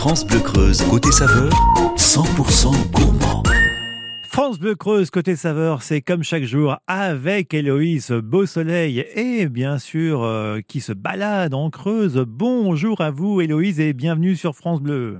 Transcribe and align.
France 0.00 0.24
Bleu 0.24 0.40
Creuse, 0.40 0.80
côté 0.88 1.12
saveur, 1.12 1.52
100% 1.94 2.72
gourmand. 2.90 3.42
France 4.32 4.60
Bleu 4.60 4.76
Creuse, 4.76 5.10
côté 5.10 5.34
saveur, 5.34 5.82
c'est 5.82 6.02
comme 6.02 6.22
chaque 6.22 6.44
jour 6.44 6.76
avec 6.86 7.52
Héloïse 7.52 8.12
Beau 8.12 8.46
Soleil 8.46 9.04
et 9.16 9.48
bien 9.48 9.80
sûr 9.80 10.22
euh, 10.22 10.60
qui 10.68 10.80
se 10.80 10.92
balade 10.92 11.52
en 11.52 11.68
Creuse. 11.68 12.24
Bonjour 12.28 13.00
à 13.00 13.10
vous 13.10 13.40
Héloïse 13.40 13.80
et 13.80 13.92
bienvenue 13.92 14.36
sur 14.36 14.54
France 14.54 14.80
Bleu. 14.80 15.18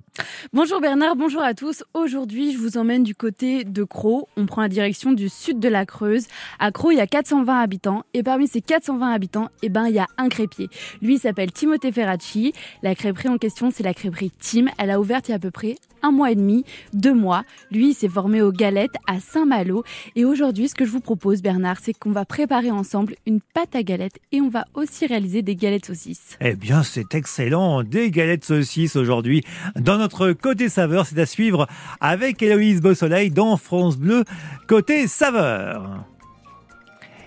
Bonjour 0.53 0.81
Bernard, 0.81 1.17
bonjour 1.17 1.42
à 1.42 1.54
tous. 1.54 1.83
Aujourd'hui, 1.92 2.53
je 2.53 2.58
vous 2.58 2.78
emmène 2.78 3.03
du 3.03 3.17
côté 3.17 3.65
de 3.65 3.83
Croix. 3.83 4.28
On 4.37 4.46
prend 4.46 4.62
la 4.62 4.69
direction 4.69 5.11
du 5.11 5.29
sud 5.29 5.58
de 5.58 5.69
la 5.69 5.87
Creuse. 5.87 6.29
À 6.61 6.71
Croix, 6.71 6.95
il 6.95 6.99
y 6.99 7.03
a 7.03 7.08
420 7.08 7.61
habitants 7.61 8.04
et 8.15 8.22
parmi 8.22 8.47
ces 8.47 8.61
420 8.61 9.11
habitants, 9.13 9.49
eh 9.63 9.71
ben, 9.71 9.88
il 9.88 9.95
y 9.95 9.99
a 9.99 10.06
un 10.19 10.29
crêpier. 10.29 10.69
Lui, 11.03 11.19
s'appelle 11.19 11.51
Timothée 11.51 11.90
Ferracci. 11.90 12.53
La 12.85 12.95
crêperie 12.95 13.29
en 13.29 13.38
question, 13.38 13.72
c'est 13.72 13.83
la 13.83 13.92
crêperie 13.92 14.31
Tim. 14.38 14.67
Elle 14.79 14.92
a 14.92 15.01
ouvert 15.01 15.21
il 15.27 15.31
y 15.31 15.33
a 15.33 15.37
à 15.37 15.40
peu 15.40 15.51
près 15.51 15.74
un 16.02 16.12
mois 16.12 16.30
et 16.30 16.34
demi, 16.34 16.65
deux 16.92 17.15
mois. 17.15 17.45
Lui, 17.70 17.91
il 17.91 17.95
s'est 17.95 18.09
formé 18.09 18.42
aux 18.42 18.52
galettes 18.52 18.97
à 19.07 19.21
Saint-Malo. 19.21 19.85
Et 20.17 20.25
aujourd'hui, 20.25 20.69
ce 20.69 20.75
que 20.75 20.85
je 20.85 20.91
vous 20.91 21.01
propose, 21.01 21.43
Bernard, 21.43 21.79
c'est 21.83 21.93
qu'on 21.93 22.13
va 22.13 22.25
préparer 22.25 22.71
ensemble 22.71 23.15
une 23.27 23.41
pâte 23.41 23.75
à 23.75 23.83
galettes 23.83 24.19
et 24.33 24.41
on 24.41 24.49
va 24.49 24.65
aussi 24.75 25.07
réaliser 25.07 25.43
des 25.43 25.57
galettes 25.57 25.87
saucisses. 25.87 26.37
Eh 26.41 26.55
bien, 26.55 26.83
c'est 26.83 27.15
excellent. 27.15 27.83
Des 27.83 28.11
galettes 28.11 28.45
saucisses 28.45 28.97
aujourd'hui. 28.97 29.45
Dans 29.77 29.99
notre 29.99 30.33
côté 30.33 30.69
saveur, 30.69 31.07
c'est 31.07 31.19
à 31.19 31.27
suivre 31.27 31.67
avec 32.01 32.43
Héloïse 32.43 32.81
Beausoleil 32.81 33.31
dans 33.31 33.57
France 33.57 33.97
Bleu, 33.97 34.25
côté 34.67 35.07
saveur. 35.07 36.05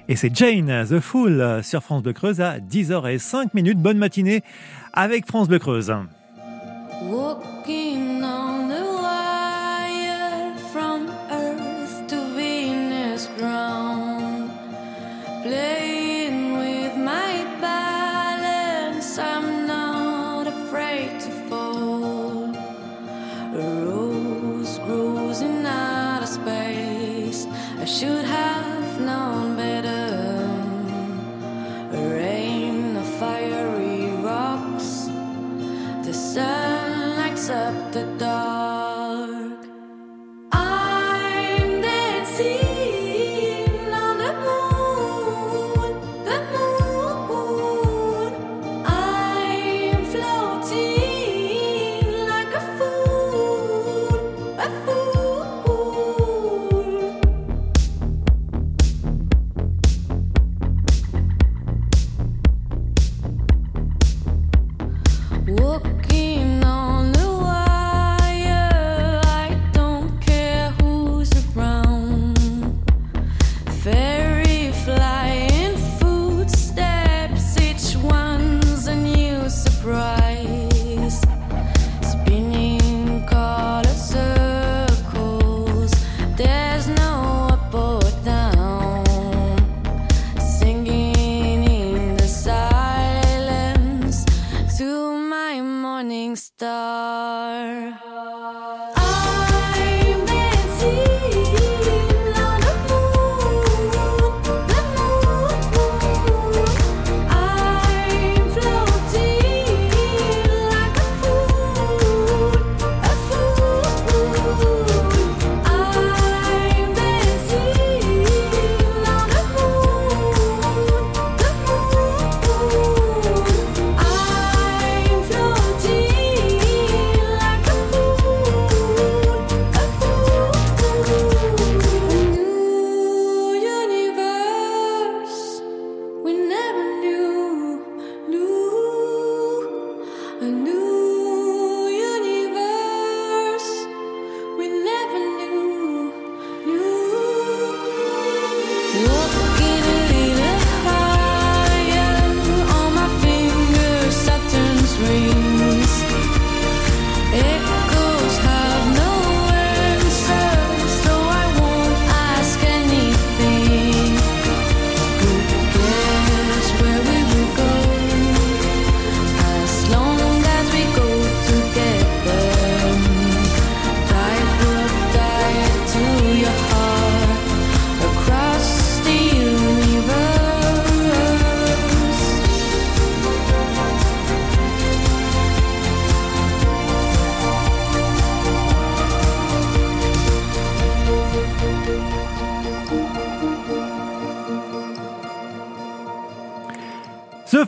Et 0.09 0.15
c'est 0.15 0.35
Jane 0.35 0.85
The 0.85 0.99
Fool 0.99 1.61
sur 1.63 1.81
France 1.81 2.03
Bleu 2.03 2.13
Creuse 2.13 2.41
à 2.41 2.59
10h05 2.59 3.49
minutes. 3.53 3.79
Bonne 3.79 3.97
matinée 3.97 4.41
avec 4.91 5.25
France 5.25 5.47
Bleu 5.47 5.59
Creuse. 5.59 5.93
Walking 65.59 66.32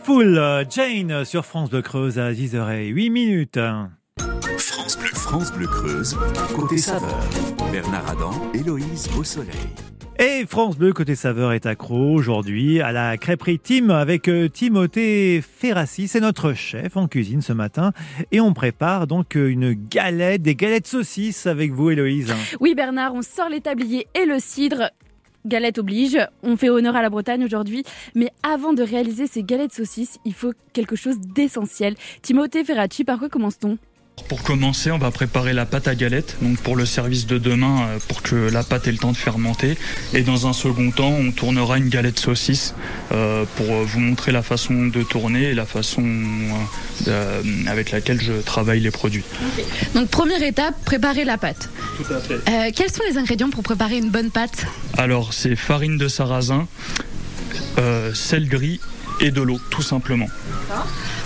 Fool, 0.06 0.40
Jane 0.70 1.26
sur 1.26 1.48
France 1.48 1.72
Bleu 1.72 1.82
Creuse 1.82 2.20
à 2.20 2.32
10h08 2.32 3.12
minutes. 3.12 3.60
France 4.60 5.00
Bleu, 5.00 5.10
France 5.12 5.52
Bleu 5.52 5.66
Creuse, 5.66 6.16
côté 6.56 6.78
saveur. 6.78 7.20
Bernard 7.72 8.12
Adam, 8.12 8.52
Héloïse 8.54 9.08
Beausoleil. 9.16 9.50
Et 10.20 10.46
France 10.48 10.78
Bleu 10.78 10.94
côté 10.94 11.16
saveur 11.16 11.54
est 11.54 11.66
accro 11.66 12.14
aujourd'hui 12.14 12.82
à 12.82 12.92
la 12.92 13.18
crêperie 13.18 13.58
Tim 13.58 13.90
avec 13.90 14.28
euh, 14.28 14.48
Timothée 14.48 15.42
Ferrassi. 15.42 16.08
C'est 16.08 16.20
notre 16.20 16.54
chef 16.54 16.98
en 16.98 17.08
cuisine 17.08 17.42
ce 17.42 17.54
matin 17.54 17.92
et 18.32 18.40
on 18.40 18.54
prépare 18.54 19.08
donc 19.08 19.36
euh, 19.36 19.48
une 19.48 19.74
galette, 19.74 20.44
des 20.44 20.54
galettes 20.54 20.86
saucisses 20.86 21.48
avec 21.48 21.72
vous 21.72 21.90
Héloïse. 21.90 22.32
Oui 22.60 22.76
Bernard, 22.76 23.16
on 23.16 23.24
sort 23.24 23.50
les 23.50 23.62
tabliers 23.62 24.06
et 24.14 24.26
le 24.26 24.38
cidre. 24.38 24.92
Galette 25.46 25.78
oblige, 25.78 26.18
on 26.42 26.58
fait 26.58 26.70
honneur 26.70 26.96
à 26.96 27.04
la 27.04 27.12
Bretagne 27.12 27.44
aujourd'hui, 27.44 27.84
mais 28.16 28.32
avant 28.42 28.74
de 28.74 28.82
réaliser 28.82 29.28
ces 29.28 29.44
galettes 29.44 29.74
saucisses, 29.74 30.18
il 30.26 30.34
faut 30.34 30.54
quelque 30.74 30.96
chose 30.96 31.20
d'essentiel. 31.20 31.96
Timothée 32.24 32.64
Ferracci, 32.64 33.04
par 33.04 33.20
quoi 33.20 33.30
commence-t-on? 33.30 33.78
Pour 34.30 34.42
commencer, 34.42 34.90
on 34.90 34.98
va 34.98 35.12
préparer 35.12 35.54
la 35.54 35.68
pâte 35.68 35.88
à 35.88 35.94
galette, 35.94 36.38
donc 36.42 36.58
pour 36.60 36.76
le 36.76 36.86
service 36.88 37.28
de 37.28 37.38
demain, 37.38 37.82
euh, 37.84 38.00
pour 38.08 38.24
que 38.24 38.36
la 38.36 38.64
pâte 38.64 38.88
ait 38.88 38.92
le 38.92 38.98
temps 38.98 39.12
de 39.12 39.18
fermenter. 39.18 39.78
Et 40.14 40.24
dans 40.24 40.48
un 40.48 40.54
second 40.54 40.90
temps, 40.90 41.12
on 41.12 41.32
tournera 41.32 41.78
une 41.78 41.90
galette 41.90 42.18
saucisse 42.18 42.74
euh, 43.12 43.46
pour 43.56 43.70
euh, 43.70 43.84
vous 43.86 44.00
montrer 44.00 44.32
la 44.32 44.42
façon 44.42 44.88
de 44.88 45.04
tourner 45.04 45.44
et 45.44 45.54
la 45.54 45.68
façon 45.68 46.04
euh, 47.08 47.42
avec 47.68 47.92
laquelle 47.92 48.20
je 48.20 48.34
travaille 48.34 48.80
les 48.80 48.90
produits. 48.90 49.24
Donc 49.94 50.08
première 50.10 50.42
étape, 50.42 50.74
préparer 50.86 51.24
la 51.24 51.38
pâte. 51.38 51.70
Tout 51.98 52.12
à 52.12 52.20
fait. 52.20 52.40
Euh, 52.50 52.72
quels 52.76 52.92
sont 52.92 53.04
les 53.08 53.20
ingrédients 53.20 53.52
pour 53.52 53.62
préparer 53.62 53.98
une 53.98 54.10
bonne 54.10 54.32
pâte? 54.32 54.66
Alors, 54.98 55.34
c'est 55.34 55.56
farine 55.56 56.00
de 56.00 56.08
sarrasin, 56.08 56.68
euh, 57.78 58.12
sel 58.16 58.48
gris 58.48 58.80
et 59.22 59.30
de 59.30 59.42
l'eau, 59.42 59.60
tout 59.70 59.84
simplement. 59.84 60.30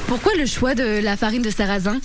Pourquoi 0.07 0.33
le 0.37 0.45
choix 0.45 0.75
de 0.75 0.99
la 1.01 1.15
farine 1.15 1.43
de 1.43 1.49
sarrasin? 1.49 1.99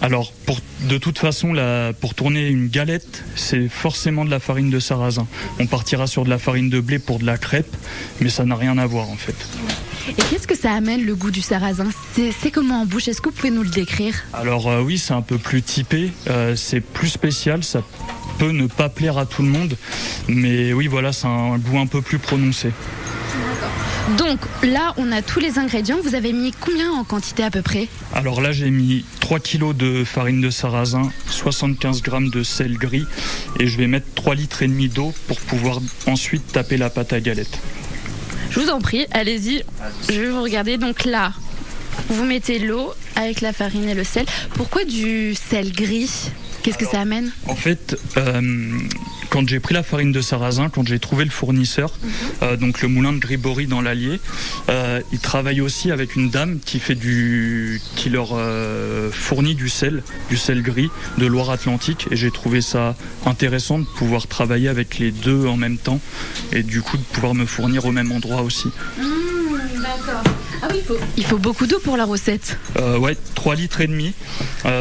Alors, 0.00 0.32
pour, 0.46 0.58
de 0.88 0.98
toute 0.98 1.18
façon, 1.18 1.52
la- 1.52 1.92
pour 1.92 2.14
tourner 2.14 2.48
une 2.48 2.68
galette, 2.68 3.24
c'est 3.34 3.68
forcément 3.68 4.24
de 4.24 4.30
la 4.30 4.40
farine 4.40 4.70
de 4.70 4.78
sarrasin. 4.78 5.26
On 5.58 5.66
partira 5.66 6.06
sur 6.06 6.24
de 6.24 6.30
la 6.30 6.38
farine 6.38 6.70
de 6.70 6.80
blé 6.80 6.98
pour 6.98 7.18
de 7.18 7.26
la 7.26 7.36
crêpe, 7.38 7.76
mais 8.20 8.28
ça 8.30 8.44
n'a 8.44 8.56
rien 8.56 8.78
à 8.78 8.86
voir 8.86 9.08
en 9.10 9.16
fait. 9.16 9.34
Et 10.08 10.14
qu'est-ce 10.14 10.46
que 10.46 10.56
ça 10.56 10.72
amène 10.72 11.04
le 11.04 11.14
goût 11.14 11.30
du 11.30 11.42
sarrasin? 11.42 11.88
C'est 12.14 12.32
c'est 12.32 12.50
comment 12.50 12.82
en 12.82 12.86
bouche? 12.86 13.08
Est-ce 13.08 13.20
que 13.20 13.28
vous 13.28 13.34
pouvez 13.34 13.50
nous 13.50 13.62
le 13.62 13.68
décrire? 13.70 14.14
Alors 14.32 14.68
euh, 14.68 14.80
oui, 14.80 14.96
c'est 14.98 15.12
un 15.12 15.22
peu 15.22 15.38
plus 15.38 15.62
typé, 15.62 16.10
euh, 16.28 16.56
c'est 16.56 16.80
plus 16.80 17.08
spécial, 17.08 17.62
ça 17.62 17.82
peut 18.38 18.50
ne 18.52 18.66
pas 18.66 18.88
plaire 18.88 19.18
à 19.18 19.26
tout 19.26 19.42
le 19.42 19.48
monde, 19.48 19.76
mais 20.28 20.72
oui, 20.72 20.86
voilà, 20.86 21.12
c'est 21.12 21.26
un 21.26 21.58
goût 21.58 21.78
un 21.78 21.86
peu 21.86 22.00
plus 22.00 22.18
prononcé. 22.18 22.70
Donc 24.18 24.40
là, 24.62 24.94
on 24.96 25.12
a 25.12 25.22
tous 25.22 25.40
les 25.40 25.58
ingrédients. 25.58 25.98
Vous 26.02 26.14
avez 26.14 26.32
mis 26.32 26.52
combien 26.52 26.90
en 26.90 27.04
quantité 27.04 27.42
à 27.42 27.50
peu 27.50 27.62
près 27.62 27.88
Alors 28.14 28.40
là, 28.40 28.52
j'ai 28.52 28.70
mis 28.70 29.04
3 29.20 29.38
kg 29.40 29.72
de 29.76 30.04
farine 30.04 30.40
de 30.40 30.50
sarrasin, 30.50 31.10
75 31.28 32.02
g 32.02 32.10
de 32.32 32.42
sel 32.42 32.74
gris, 32.76 33.06
et 33.58 33.66
je 33.66 33.76
vais 33.78 33.86
mettre 33.86 34.06
3 34.14 34.34
litres 34.34 34.62
et 34.62 34.68
demi 34.68 34.88
d'eau 34.88 35.14
pour 35.28 35.40
pouvoir 35.40 35.80
ensuite 36.06 36.50
taper 36.52 36.76
la 36.76 36.90
pâte 36.90 37.12
à 37.12 37.20
galette. 37.20 37.60
Je 38.50 38.58
vous 38.58 38.68
en 38.68 38.80
prie, 38.80 39.06
allez-y. 39.12 39.62
Je 40.08 40.20
vais 40.20 40.30
vous 40.30 40.42
regarder. 40.42 40.76
Donc 40.76 41.04
là, 41.04 41.32
vous 42.08 42.24
mettez 42.24 42.58
l'eau 42.58 42.92
avec 43.14 43.40
la 43.40 43.52
farine 43.52 43.88
et 43.88 43.94
le 43.94 44.04
sel. 44.04 44.26
Pourquoi 44.54 44.84
du 44.84 45.34
sel 45.34 45.72
gris? 45.72 46.30
Qu'est-ce 46.62 46.78
que 46.78 46.86
ça 46.86 47.00
amène? 47.00 47.30
En 47.46 47.54
fait, 47.54 47.96
euh, 48.16 48.78
quand 49.30 49.48
j'ai 49.48 49.60
pris 49.60 49.74
la 49.74 49.82
farine 49.82 50.12
de 50.12 50.20
sarrasin, 50.20 50.68
quand 50.68 50.86
j'ai 50.86 50.98
trouvé 50.98 51.24
le 51.24 51.30
fournisseur, 51.30 51.92
euh, 52.42 52.56
donc 52.56 52.82
le 52.82 52.88
moulin 52.88 53.12
de 53.12 53.18
Gribory 53.18 53.66
dans 53.66 53.80
l'Allier, 53.80 54.20
euh, 54.68 55.00
il 55.12 55.20
travaille 55.20 55.60
aussi 55.60 55.90
avec 55.90 56.16
une 56.16 56.28
dame 56.28 56.58
qui 56.64 56.80
fait 56.80 56.96
du, 56.96 57.80
qui 57.96 58.10
leur 58.10 58.30
euh, 58.32 59.10
fournit 59.12 59.54
du 59.54 59.68
sel, 59.68 60.02
du 60.28 60.36
sel 60.36 60.62
gris 60.62 60.90
de 61.16 61.26
Loire-Atlantique, 61.26 62.08
et 62.10 62.16
j'ai 62.16 62.30
trouvé 62.30 62.60
ça 62.60 62.96
intéressant 63.24 63.78
de 63.78 63.84
pouvoir 63.84 64.26
travailler 64.26 64.68
avec 64.68 64.98
les 64.98 65.12
deux 65.12 65.46
en 65.46 65.56
même 65.56 65.78
temps, 65.78 66.00
et 66.52 66.62
du 66.62 66.82
coup 66.82 66.96
de 66.96 67.02
pouvoir 67.04 67.34
me 67.34 67.46
fournir 67.46 67.86
au 67.86 67.92
même 67.92 68.10
endroit 68.10 68.42
aussi. 68.42 68.68
D'accord. 69.76 70.22
Ah 70.62 70.66
oui, 70.70 70.78
il 70.78 70.84
faut... 70.84 70.98
il 71.16 71.24
faut 71.24 71.38
beaucoup 71.38 71.66
d'eau 71.66 71.78
pour 71.82 71.96
la 71.96 72.04
recette. 72.04 72.58
Euh, 72.76 72.98
ouais, 72.98 73.16
3 73.34 73.54
litres 73.54 73.80
et 73.80 73.86
demi 73.86 74.12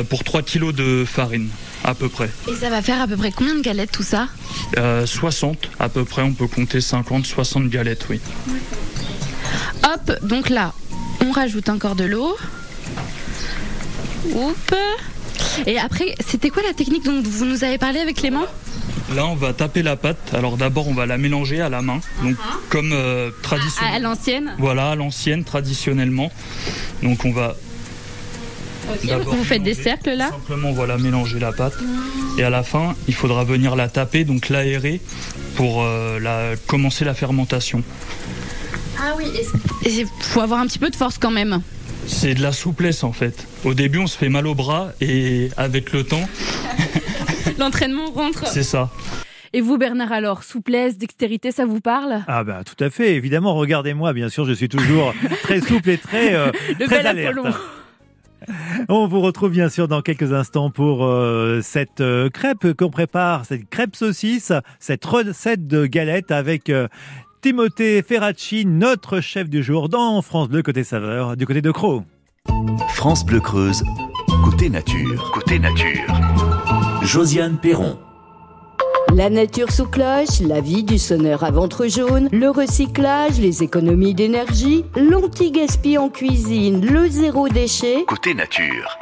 pour 0.10 0.24
3 0.24 0.42
kilos 0.42 0.74
de 0.74 1.06
farine 1.06 1.50
à 1.84 1.94
peu 1.94 2.10
près. 2.10 2.30
Et 2.48 2.56
ça 2.56 2.70
va 2.70 2.82
faire 2.82 3.02
à 3.02 3.08
peu 3.08 3.18
près 3.18 3.32
combien 3.32 3.56
de 3.56 3.62
galettes 3.62 3.92
tout 3.92 4.04
ça? 4.04 4.28
Euh, 4.78 5.06
60 5.06 5.70
à 5.80 5.90
peu 5.90 6.06
près, 6.06 6.22
on 6.22 6.34
peut 6.34 6.48
compter 6.48 6.82
50, 6.82 7.26
60 7.26 7.70
galettes, 7.70 8.06
oui. 8.10 8.20
Hop, 9.84 10.12
donc 10.24 10.50
là, 10.50 10.74
on 11.26 11.32
rajoute 11.32 11.70
encore 11.70 11.96
de 11.96 12.06
l'eau. 12.06 12.36
Oups. 14.34 14.74
Et 15.66 15.80
après, 15.80 16.16
c'était 16.26 16.50
quoi 16.50 16.62
la 16.64 16.74
technique 16.74 17.06
dont 17.06 17.22
vous 17.24 17.46
nous 17.46 17.64
avez 17.64 17.78
parlé 17.78 18.00
avec 18.00 18.18
Clément? 18.18 18.46
Là, 19.16 19.26
on 19.26 19.36
va 19.36 19.54
taper 19.54 19.82
la 19.82 19.96
pâte. 19.96 20.34
Alors 20.34 20.58
d'abord, 20.58 20.88
on 20.88 20.94
va 20.94 21.06
la 21.08 21.18
mélanger 21.18 21.62
à 21.62 21.70
la 21.70 21.82
main, 21.82 22.00
donc 22.22 22.36
comme 22.70 22.92
euh, 22.94 23.30
à, 23.30 23.30
à 23.30 23.42
traditionnellement. 23.42 24.10
l'ancienne 24.10 24.56
Voilà, 24.60 24.92
à 24.92 24.96
l'ancienne, 24.96 25.44
traditionnellement. 25.44 26.32
Donc 27.02 27.26
on 27.26 27.32
va 27.32 27.56
Vous 29.26 29.44
faites 29.44 29.64
des 29.64 29.74
cercles 29.74 30.12
là 30.12 30.30
simplement 30.30 30.72
voilà 30.72 30.98
mélanger 30.98 31.40
la 31.40 31.52
pâte. 31.52 31.74
Et 32.38 32.44
à 32.44 32.50
la 32.50 32.64
fin, 32.64 32.96
il 33.08 33.14
faudra 33.14 33.44
venir 33.44 33.76
la 33.76 33.90
taper, 33.90 34.24
donc 34.24 34.50
l'aérer 34.50 35.02
pour 35.56 35.84
euh, 35.84 36.20
la, 36.20 36.56
commencer 36.68 37.06
la 37.06 37.14
fermentation. 37.14 37.84
Ah 39.00 39.14
oui. 39.18 39.26
Il 39.86 40.06
faut 40.20 40.42
avoir 40.42 40.60
un 40.60 40.68
petit 40.68 40.80
peu 40.80 40.90
de 40.90 40.96
force 40.96 41.18
quand 41.18 41.32
même. 41.32 41.62
C'est 42.08 42.34
de 42.34 42.42
la 42.42 42.52
souplesse 42.52 43.04
en 43.04 43.12
fait. 43.12 43.48
Au 43.64 43.74
début, 43.74 44.00
on 44.00 44.08
se 44.08 44.18
fait 44.18 44.30
mal 44.30 44.48
au 44.48 44.56
bras 44.56 44.92
et 45.02 45.50
avec 45.58 45.92
le 45.92 46.04
temps, 46.04 46.28
L'entraînement 47.60 48.10
rentre. 48.12 48.48
c'est 48.48 48.64
ça. 48.64 48.90
Et 49.52 49.62
vous, 49.62 49.78
Bernard, 49.80 50.12
alors, 50.12 50.44
souplesse, 50.44 50.98
dextérité, 50.98 51.52
ça 51.52 51.66
vous 51.66 51.80
parle? 51.80 52.22
Ah 52.28 52.44
bah 52.44 52.62
tout 52.64 52.82
à 52.84 52.92
fait, 52.92 53.16
évidemment, 53.16 53.56
regardez-moi, 53.56 54.14
bien 54.14 54.30
sûr, 54.30 54.46
je 54.46 54.54
suis 54.54 54.70
toujours 54.70 55.14
très 55.42 55.60
souple 55.60 55.90
et 55.90 55.98
très, 55.98 56.36
euh, 56.36 56.52
Le 56.80 56.86
très 56.86 56.98
bel 56.98 57.08
alerte. 57.08 57.38
Apollon. 57.38 57.56
On 58.90 59.08
vous 59.08 59.22
retrouve 59.22 59.52
bien 59.52 59.70
sûr 59.70 59.88
dans 59.88 60.02
quelques 60.02 60.34
instants 60.34 60.70
pour 60.70 61.06
euh, 61.06 61.62
cette 61.62 62.02
euh, 62.02 62.30
crêpe 62.30 62.74
qu'on 62.74 62.90
prépare, 62.90 63.46
cette 63.46 63.70
crêpe 63.70 63.96
saucisse, 63.96 64.52
cette 64.80 65.06
recette 65.06 65.68
de 65.68 65.86
galette 65.86 66.32
avec 66.32 66.70
euh, 66.70 66.88
Timothée 67.42 68.02
Ferracci, 68.02 68.66
notre 68.66 69.22
chef 69.22 69.50
du 69.50 69.64
jour 69.64 69.90
dans 69.90 70.22
France 70.22 70.50
Bleu 70.50 70.62
côté 70.62 70.84
saveur, 70.84 71.38
du 71.38 71.46
côté 71.46 71.62
de 71.62 71.72
Croc. 71.72 72.04
France 72.90 73.26
Bleu 73.26 73.40
Creuse, 73.40 73.84
côté 74.44 74.70
nature. 74.70 75.32
Côté 75.34 75.60
nature. 75.60 76.08
Josiane 77.04 77.58
Perron. 77.58 77.98
La 79.08 79.30
nature 79.30 79.72
sous 79.72 79.86
cloche, 79.86 80.40
la 80.42 80.62
vie 80.62 80.84
du 80.84 81.00
sonneur 81.00 81.44
à 81.44 81.52
ventre 81.52 81.88
jaune, 81.88 82.30
le 82.32 82.50
recyclage, 82.50 83.40
les 83.40 83.64
économies 83.64 84.14
d'énergie, 84.14 84.86
l'anti-gaspi 84.96 85.98
en 85.98 86.10
cuisine, 86.10 86.86
le 86.86 87.08
zéro 87.10 87.50
déchet. 87.50 88.06
Côté 88.08 88.34
nature. 88.34 88.98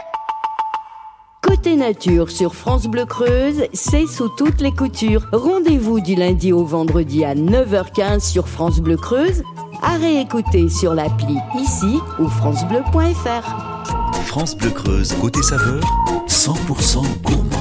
Côté 1.41 1.75
nature 1.75 2.31
sur 2.31 2.55
France 2.55 2.87
Bleu 2.87 3.05
Creuse, 3.05 3.63
c'est 3.73 4.07
sous 4.07 4.29
toutes 4.29 4.61
les 4.61 4.71
coutures. 4.71 5.25
Rendez-vous 5.33 5.99
du 5.99 6.15
lundi 6.15 6.53
au 6.53 6.63
vendredi 6.63 7.25
à 7.25 7.35
9h15 7.35 8.21
sur 8.21 8.47
France 8.47 8.79
Bleu 8.79 8.97
Creuse, 8.97 9.43
à 9.81 9.97
réécouter 9.97 10.69
sur 10.69 10.93
l'appli 10.93 11.37
ici 11.59 11.99
ou 12.19 12.27
francebleu.fr. 12.27 14.13
France 14.25 14.55
Bleu 14.57 14.69
Creuse, 14.69 15.13
côté 15.13 15.41
saveur, 15.41 15.81
100% 16.27 17.03
gourmand. 17.23 17.56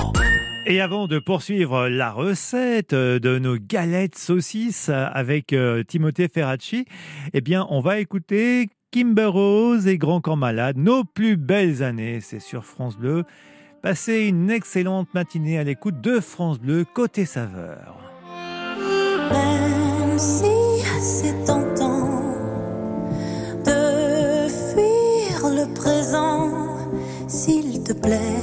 Et 0.69 0.81
avant 0.81 1.07
de 1.07 1.21
poursuivre 1.21 1.87
la 1.87 2.11
recette 2.11 2.93
euh, 2.93 3.21
de 3.21 3.39
nos 3.39 3.57
galettes 3.57 4.19
saucisses 4.19 4.89
avec 4.89 5.53
euh, 5.53 5.85
Timothée 5.85 6.27
Ferracci, 6.27 6.87
eh 7.33 7.41
bien, 7.41 7.69
on 7.71 7.81
va 7.81 8.01
écouter 8.01 8.69
Kimber 8.91 9.27
Rose 9.27 9.87
et 9.87 9.97
Grand 9.97 10.21
Corps 10.21 10.37
Malade, 10.37 10.77
nos 10.77 11.05
plus 11.05 11.37
belles 11.37 11.85
années. 11.85 12.19
C'est 12.21 12.41
sur 12.41 12.65
France 12.65 12.97
Bleu. 12.97 13.23
Passez 13.81 14.27
une 14.27 14.51
excellente 14.51 15.07
matinée 15.15 15.57
à 15.57 15.63
l'écoute 15.63 16.01
de 16.01 16.19
France 16.19 16.59
Bleu 16.59 16.85
côté 16.85 17.27
saveur. 17.27 18.01
Même 19.31 20.19
si 20.19 20.83
c'est 21.01 21.45
tentant 21.45 22.25
de 23.65 24.49
fuir 24.49 25.49
le 25.49 25.73
présent, 25.75 26.51
s'il 27.29 27.85
te 27.85 27.93
plaît, 27.93 28.43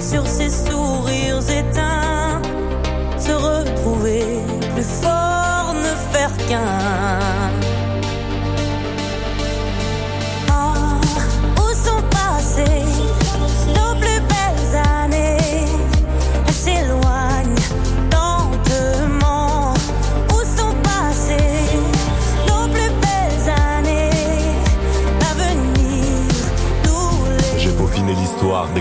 Sur 0.00 0.26
ces 0.26 0.50
sourires 0.50 1.42
éteints, 1.50 2.40
se 3.18 3.32
retrouver 3.32 4.24
plus 4.74 4.82
fort, 4.82 5.74
ne 5.74 6.12
faire 6.12 6.36
qu'un. 6.48 7.35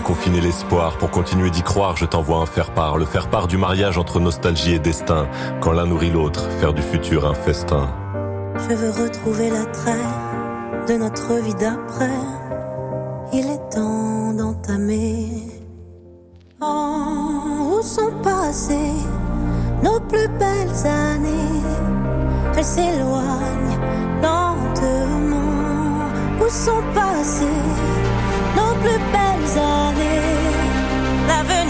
Déconfiné 0.06 0.40
l'espoir. 0.40 1.00
Pour 1.00 1.10
continuer 1.10 1.50
d'y 1.50 1.64
croire, 1.64 1.98
je 1.98 2.06
t'envoie 2.06 2.38
un 2.38 2.46
faire-part. 2.46 3.00
Le 3.00 3.06
faire-part 3.06 3.48
du 3.48 3.58
mariage 3.58 3.98
entre 3.98 4.20
nostalgie 4.20 4.76
et 4.76 4.80
destin. 4.80 5.28
Quand 5.62 5.72
l'un 5.72 5.88
nourrit 5.88 6.12
l'autre, 6.12 6.48
faire 6.60 6.74
du 6.74 6.84
futur 6.84 7.26
un 7.26 7.34
festin. 7.34 7.90
Je 8.70 8.76
veux 8.76 8.92
retrouver 8.92 9.50
l'attrait 9.50 10.12
de 10.88 10.94
notre 10.94 11.34
vie 11.42 11.56
d'après. 11.56 12.20
Il 13.34 13.48
est 13.48 13.70
temps 13.74 14.32
d'entamer. 14.34 15.28
Oh, 16.62 17.80
où 17.80 17.82
sont 17.82 18.14
passées 18.22 18.94
nos 19.82 20.00
plus 20.02 20.28
belles 20.38 20.86
années? 20.86 21.64
Elles 22.56 22.64
s'éloignent 22.64 23.80
lentement. 24.22 25.26
Où 26.40 26.48
sont 26.48 26.84
passées 26.94 27.95
nos 28.56 28.74
plus 28.82 29.00
belles 29.14 29.58
années 29.58 30.22
L'avenir. 31.28 31.65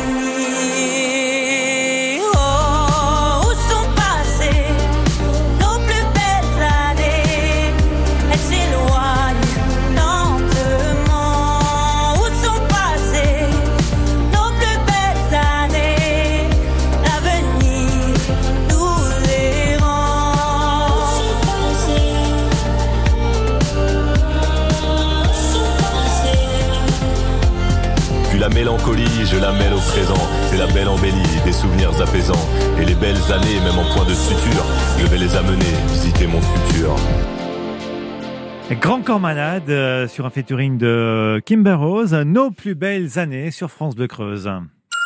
Je 29.36 29.42
la 29.42 29.51
mêle 29.51 29.74
au 29.74 29.80
présent. 29.80 30.27
C'est 30.50 30.58
la 30.58 30.68
belle 30.68 30.88
embellie, 30.88 31.42
des 31.44 31.51
souvenirs 31.51 31.89
apaisants. 32.01 32.48
Et 32.80 32.86
les 32.86 32.96
belles 32.96 33.22
années, 33.32 33.60
même 33.63 33.77
en 33.77 33.94
point 33.94 34.06
de 34.06 34.13
suture, 34.13 34.63
je 35.00 35.06
vais 35.08 35.18
les 35.18 35.36
amener 35.36 35.72
visiter 35.89 36.27
mon 36.27 36.42
futur. 36.42 36.96
Grand 38.80 39.01
Corps 39.01 39.20
Malade 39.20 39.70
euh, 39.70 40.08
sur 40.08 40.25
un 40.25 40.30
featuring 40.30 40.77
de 40.77 41.42
Kimber 41.46 41.74
Rose, 41.74 42.13
nos 42.13 42.50
plus 42.51 42.75
belles 42.75 43.20
années 43.20 43.51
sur 43.51 43.70
France 43.70 43.96
Bleu 43.96 44.08
Creuse. 44.08 44.50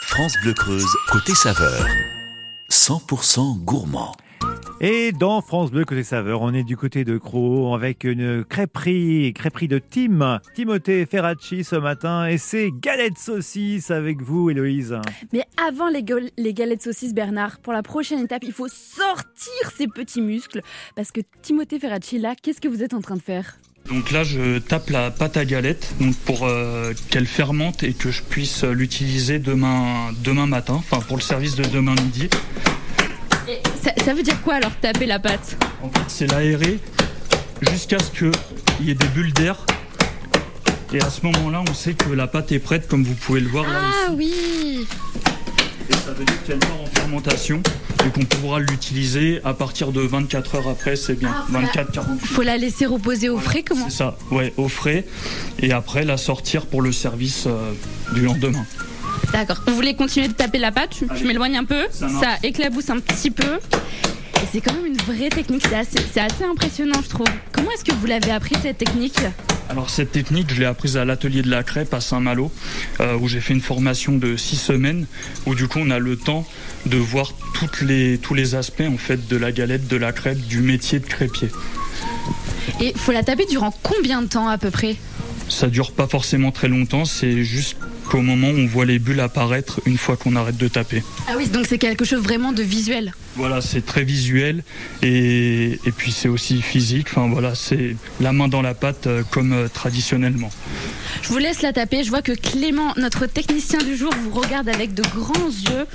France 0.08 0.34
Bleu 0.44 0.54
Creuse, 0.54 0.96
côté 1.12 1.34
saveur. 1.34 1.86
100% 2.72 3.64
gourmand. 3.64 4.14
Et 4.82 5.12
dans 5.12 5.42
France 5.42 5.72
Bleu 5.72 5.84
côté 5.84 6.04
saveur, 6.04 6.42
on 6.42 6.54
est 6.54 6.64
du 6.64 6.78
côté 6.78 7.04
de 7.04 7.18
Croc 7.18 7.76
avec 7.76 8.06
une 8.06 8.46
crêperie, 8.46 9.34
crêperie 9.34 9.68
de 9.68 9.78
Tim, 9.78 10.40
Timothée 10.56 11.06
Ferracci 11.06 11.66
ce 11.66 11.76
matin 11.76 12.28
et 12.28 12.38
c'est 12.38 12.70
galettes 12.72 13.18
saucisses 13.18 13.92
avec 13.92 14.22
vous 14.22 14.50
Héloïse. 14.50 14.96
Mais 15.34 15.44
avant 15.58 15.90
les 15.90 16.54
galettes 16.54 16.82
saucisses, 16.82 17.14
Bernard, 17.14 17.60
pour 17.60 17.74
la 17.74 17.84
prochaine 17.84 18.20
étape, 18.20 18.44
il 18.46 18.54
faut 18.54 18.70
sortir 18.70 19.52
ces 19.76 19.88
petits 19.88 20.22
muscles. 20.22 20.62
Parce 20.96 21.12
que 21.12 21.20
Timothée 21.42 21.78
Ferracci, 21.78 22.18
là, 22.18 22.36
qu'est-ce 22.42 22.62
que 22.62 22.70
vous 22.70 22.82
êtes 22.82 22.94
en 22.94 23.02
train 23.02 23.18
de 23.18 23.22
faire? 23.22 23.58
Donc 23.90 24.12
là, 24.12 24.24
je 24.24 24.60
tape 24.60 24.92
la 24.92 25.12
pâte 25.12 25.36
à 25.36 25.44
galette 25.44 25.94
donc 26.00 26.16
pour 26.16 26.46
euh, 26.46 26.94
qu'elle 27.10 27.26
fermente 27.26 27.84
et 27.84 27.94
que 27.94 28.12
je 28.12 28.22
puisse 28.24 28.64
l'utiliser 28.64 29.40
demain, 29.40 30.12
demain 30.24 30.46
matin, 30.46 30.76
enfin 30.76 31.00
pour 31.00 31.18
le 31.18 31.22
service 31.22 31.56
de 31.56 31.64
demain 31.64 31.96
midi. 31.96 32.30
Ça, 33.82 33.92
ça 34.04 34.14
veut 34.14 34.24
dire 34.24 34.42
quoi 34.42 34.56
alors 34.56 34.72
taper 34.82 35.06
la 35.06 35.20
pâte 35.20 35.58
En 35.84 35.90
fait, 35.90 36.06
c'est 36.08 36.28
l'aérer 36.28 36.80
jusqu'à 37.72 37.98
ce 38.00 38.12
qu'il 38.12 38.88
y 38.88 38.92
ait 38.92 38.96
des 38.96 39.08
bulles 39.08 39.34
d'air. 39.34 39.66
Et 40.94 41.02
à 41.02 41.10
ce 41.10 41.24
moment-là, 41.28 41.64
on 41.70 41.74
sait 41.74 41.94
que 41.94 42.10
la 42.10 42.26
pâte 42.28 42.52
est 42.52 42.60
prête, 42.60 42.88
comme 42.88 43.04
vous 43.04 43.14
pouvez 43.14 43.42
le 43.42 43.48
voir 43.48 43.66
là 43.66 43.80
Ah 44.08 44.12
oui 44.12 44.88
Et 45.90 45.94
ça 45.94 46.14
veut 46.18 46.26
dire 46.26 46.44
qu'elle 46.48 46.58
part 46.60 46.82
en 46.82 46.86
fermentation 46.88 47.62
et 48.06 48.10
qu'on 48.10 48.26
pourra 48.26 48.60
l'utiliser 48.60 49.40
à 49.44 49.54
partir 49.54 49.92
de 49.92 50.02
24 50.02 50.56
heures 50.56 50.68
après, 50.68 50.96
c'est 50.96 51.14
bien. 51.16 51.30
Ah, 51.32 51.46
voilà. 51.50 51.68
24-48 51.68 52.20
Faut 52.26 52.42
la 52.42 52.58
laisser 52.58 52.86
reposer 52.86 53.30
au 53.30 53.38
frais, 53.38 53.62
comment? 53.62 53.88
C'est 53.90 53.98
ça, 53.98 54.18
ouais, 54.32 54.54
au 54.58 54.68
frais. 54.68 55.06
Et 55.60 55.72
après, 55.74 56.06
la 56.06 56.18
sortir 56.18 56.66
pour 56.66 56.82
le 56.82 56.92
service 56.92 57.44
euh, 57.46 57.72
du 58.14 58.22
lendemain. 58.22 58.66
D'accord. 59.32 59.62
Vous 59.68 59.76
voulez 59.76 59.96
continuer 59.96 60.28
de 60.28 60.34
taper 60.34 60.58
la 60.58 60.72
pâte 60.72 61.02
Je- 61.16 61.26
m'éloigne 61.26 61.58
un 61.58 61.64
peu. 61.66 61.84
Ça 61.92 62.38
éclabousse 62.44 62.90
un 62.90 63.00
petit 63.00 63.32
peu. 63.32 63.60
Et 64.42 64.46
c'est 64.52 64.62
quand 64.62 64.74
même 64.74 64.86
une 64.88 64.98
vraie 64.98 65.30
technique. 65.30 65.64
C'est 65.68 66.20
assez, 66.22 66.44
impressionnant, 66.44 67.00
je 67.04 67.10
trouve. 67.10 67.28
Comment 67.52 67.72
est-ce 67.72 67.84
que 67.84 67.94
vous 67.94 68.08
l'avez 68.08 68.32
appris 68.32 68.56
cette 68.62 68.78
technique? 68.78 69.18
Alors 69.70 69.90
cette 69.92 70.12
technique, 70.12 70.52
je 70.52 70.60
l'ai 70.62 70.66
apprise 70.66 70.98
à 70.98 71.06
l'atelier 71.06 71.44
de 71.44 71.50
la 71.50 71.62
crêpe 71.62 71.94
à 71.94 72.02
Saint-Malo, 72.02 72.52
euh, 73.02 73.16
où 73.18 73.28
j'ai 73.28 73.40
fait 73.40 73.54
une 73.54 73.62
formation 73.62 74.14
de 74.14 74.36
six 74.36 74.56
semaines, 74.56 75.06
où 75.46 75.54
du 75.54 75.68
coup 75.68 75.78
on 75.80 75.92
a 75.92 76.00
le 76.00 76.16
temps 76.16 76.48
de 76.88 76.98
voir 76.98 77.34
toutes 77.54 77.82
les, 77.82 78.18
tous 78.18 78.34
les 78.34 78.56
aspects 78.56 78.82
en 78.82 78.98
fait 78.98 79.28
de 79.28 79.38
la 79.38 79.52
galette, 79.52 79.88
de 79.88 79.96
la 79.96 80.12
crêpe, 80.12 80.40
du 80.40 80.62
métier 80.62 81.00
de 81.00 81.06
crêpier. 81.06 81.50
Et 82.82 82.94
faut 82.96 83.12
la 83.12 83.22
taper 83.22 83.46
durant 83.46 83.72
combien 83.84 84.24
de 84.24 84.28
temps 84.28 84.48
à 84.48 84.58
peu 84.58 84.72
près? 84.72 84.96
Ça 85.50 85.68
dure 85.68 85.92
pas 85.92 86.08
forcément 86.08 86.52
très 86.52 86.68
longtemps, 86.68 87.06
c'est 87.06 87.44
juste 87.44 87.78
qu'au 88.10 88.22
moment 88.22 88.50
où 88.50 88.58
on 88.58 88.66
voit 88.66 88.86
les 88.86 88.98
bulles 88.98 89.20
apparaître 89.20 89.80
une 89.86 89.98
fois 89.98 90.18
qu'on 90.18 90.36
arrête 90.36 90.58
de 90.58 90.68
taper. 90.68 91.04
Ah 91.28 91.34
oui, 91.38 91.48
donc 91.48 91.68
c'est 91.68 91.78
quelque 91.78 92.06
chose 92.06 92.22
vraiment 92.22 92.52
de 92.52 92.64
visuel. 92.64 93.14
Voilà, 93.36 93.62
c'est 93.62 93.86
très 93.86 94.04
visuel 94.04 94.64
et, 95.04 95.80
et 95.86 95.92
puis 95.96 96.12
c'est 96.12 96.28
aussi 96.28 96.62
physique. 96.62 97.08
Enfin 97.12 97.28
voilà, 97.30 97.54
c'est 97.56 97.96
la 98.20 98.34
main 98.34 98.48
dans 98.48 98.62
la 98.64 98.74
pâte 98.74 99.06
euh, 99.08 99.22
comme 99.30 99.54
euh, 99.54 99.68
traditionnellement. 99.68 100.50
Je 101.22 101.30
vous 101.30 101.38
laisse 101.38 101.62
la 101.62 101.72
taper. 101.72 102.04
Je 102.04 102.10
vois 102.10 102.22
que 102.24 102.32
Clément, 102.32 102.94
notre 102.98 103.28
technicien 103.28 103.80
du 103.80 103.96
jour, 103.96 104.12
vous 104.24 104.32
regarde 104.40 104.70
avec 104.70 104.94
de 104.96 105.04
grands 105.16 105.48
yeux. 105.50 105.86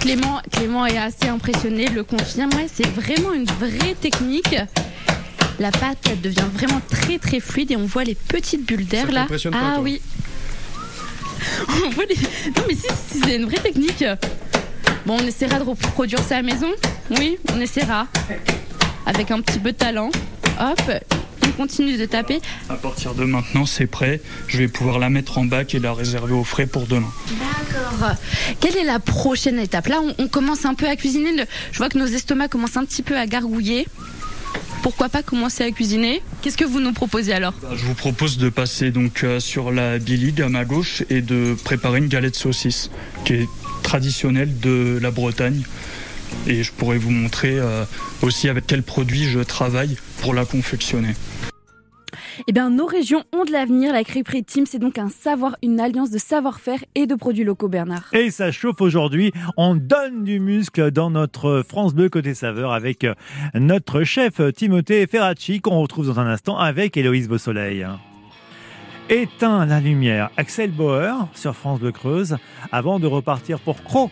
Clément, 0.00 0.40
Clément 0.52 0.86
est 0.86 0.96
assez 0.96 1.26
impressionné, 1.28 1.88
le 1.88 2.04
confirme. 2.04 2.50
Ouais, 2.54 2.68
c'est 2.72 2.86
vraiment 2.86 3.32
une 3.34 3.44
vraie 3.46 3.94
technique. 4.00 4.54
La 5.58 5.72
pâte 5.72 5.98
elle 6.08 6.20
devient 6.20 6.46
vraiment 6.54 6.80
très 6.88 7.18
très 7.18 7.40
fluide 7.40 7.72
et 7.72 7.76
on 7.76 7.84
voit 7.84 8.04
les 8.04 8.14
petites 8.14 8.64
bulles 8.64 8.86
d'air 8.86 9.10
là. 9.10 9.26
pas, 9.28 9.34
Ah 9.52 9.72
toi 9.74 9.80
oui. 9.82 10.00
On 11.86 11.90
voit 11.90 12.04
les... 12.08 12.16
Non 12.16 12.62
mais 12.68 12.74
si, 12.74 12.86
si, 13.10 13.20
c'est 13.24 13.36
une 13.36 13.44
vraie 13.46 13.58
technique. 13.58 14.04
Bon, 15.06 15.16
on 15.20 15.26
essaiera 15.26 15.58
de 15.58 15.64
reproduire 15.64 16.20
ça 16.20 16.36
à 16.36 16.42
la 16.42 16.52
maison. 16.52 16.68
Oui, 17.10 17.38
on 17.54 17.60
essaiera. 17.60 18.06
Avec 19.06 19.30
un 19.30 19.40
petit 19.40 19.58
peu 19.58 19.72
de 19.72 19.76
talent. 19.76 20.10
Hop, 20.60 20.82
on 21.46 21.50
continue 21.52 21.96
de 21.96 22.04
taper. 22.04 22.40
À 22.68 22.74
partir 22.74 23.14
de 23.14 23.24
maintenant, 23.24 23.64
c'est 23.64 23.86
prêt. 23.86 24.20
Je 24.48 24.58
vais 24.58 24.68
pouvoir 24.68 24.98
la 24.98 25.08
mettre 25.08 25.38
en 25.38 25.44
bac 25.44 25.74
et 25.74 25.78
la 25.78 25.94
réserver 25.94 26.34
au 26.34 26.44
frais 26.44 26.66
pour 26.66 26.86
demain. 26.86 27.10
D'accord. 27.30 28.16
Quelle 28.60 28.76
est 28.76 28.84
la 28.84 28.98
prochaine 28.98 29.58
étape? 29.58 29.86
Là, 29.86 30.00
on, 30.02 30.14
on 30.24 30.28
commence 30.28 30.64
un 30.66 30.74
peu 30.74 30.86
à 30.88 30.96
cuisiner. 30.96 31.32
Le- 31.32 31.44
Je 31.72 31.78
vois 31.78 31.88
que 31.88 31.96
nos 31.98 32.06
estomacs 32.06 32.50
commencent 32.50 32.76
un 32.76 32.84
petit 32.84 33.02
peu 33.02 33.16
à 33.16 33.26
gargouiller. 33.26 33.86
Pourquoi 34.82 35.08
pas 35.08 35.22
commencer 35.22 35.64
à 35.64 35.70
cuisiner? 35.70 36.22
Qu'est-ce 36.40 36.56
que 36.56 36.64
vous 36.64 36.80
nous 36.80 36.92
proposez 36.92 37.32
alors? 37.32 37.52
Bah, 37.62 37.70
Je 37.76 37.84
vous 37.84 37.94
propose 37.94 38.38
de 38.38 38.48
passer 38.48 38.90
donc 38.90 39.24
euh, 39.24 39.40
sur 39.40 39.72
la 39.72 39.98
billide 39.98 40.40
à 40.40 40.48
ma 40.48 40.64
gauche 40.64 41.02
et 41.10 41.20
de 41.20 41.56
préparer 41.64 41.98
une 41.98 42.08
galette 42.08 42.36
saucisse 42.36 42.90
qui 43.24 43.34
est 43.34 43.48
traditionnelle 43.82 44.58
de 44.60 44.98
la 45.02 45.10
Bretagne. 45.10 45.62
Et 46.46 46.62
je 46.62 46.72
pourrais 46.72 46.98
vous 46.98 47.10
montrer 47.10 47.58
euh, 47.58 47.84
aussi 48.22 48.48
avec 48.48 48.66
quels 48.66 48.82
produits 48.82 49.24
je 49.24 49.40
travaille 49.40 49.96
pour 50.20 50.34
la 50.34 50.44
confectionner. 50.44 51.14
Eh 52.46 52.52
bien, 52.52 52.70
nos 52.70 52.86
régions 52.86 53.24
ont 53.32 53.44
de 53.44 53.50
l'avenir. 53.50 53.92
La 53.92 54.04
crêperie 54.04 54.44
Team, 54.44 54.64
c'est 54.66 54.78
donc 54.78 54.98
un 54.98 55.08
savoir, 55.08 55.56
une 55.62 55.80
alliance 55.80 56.10
de 56.10 56.18
savoir-faire 56.18 56.84
et 56.94 57.06
de 57.06 57.14
produits 57.14 57.44
locaux, 57.44 57.68
Bernard. 57.68 58.04
Et 58.12 58.30
ça 58.30 58.52
chauffe 58.52 58.80
aujourd'hui. 58.80 59.32
On 59.56 59.74
donne 59.74 60.24
du 60.24 60.38
muscle 60.40 60.90
dans 60.90 61.10
notre 61.10 61.64
France 61.68 61.94
Bleu 61.94 62.08
côté 62.08 62.34
saveur 62.34 62.72
avec 62.72 63.04
euh, 63.04 63.14
notre 63.54 64.04
chef 64.04 64.40
Timothée 64.54 65.06
Ferracci 65.06 65.60
qu'on 65.60 65.80
retrouve 65.80 66.06
dans 66.06 66.20
un 66.20 66.26
instant 66.26 66.58
avec 66.58 66.96
Héloïse 66.96 67.28
Beausoleil. 67.28 67.86
Éteins 69.10 69.66
la 69.66 69.80
lumière. 69.80 70.30
Axel 70.36 70.70
Bauer 70.70 71.28
sur 71.34 71.56
France 71.56 71.80
Bleu 71.80 71.92
Creuse 71.92 72.36
avant 72.70 72.98
de 72.98 73.06
repartir 73.06 73.58
pour 73.58 73.82
Cro. 73.82 74.10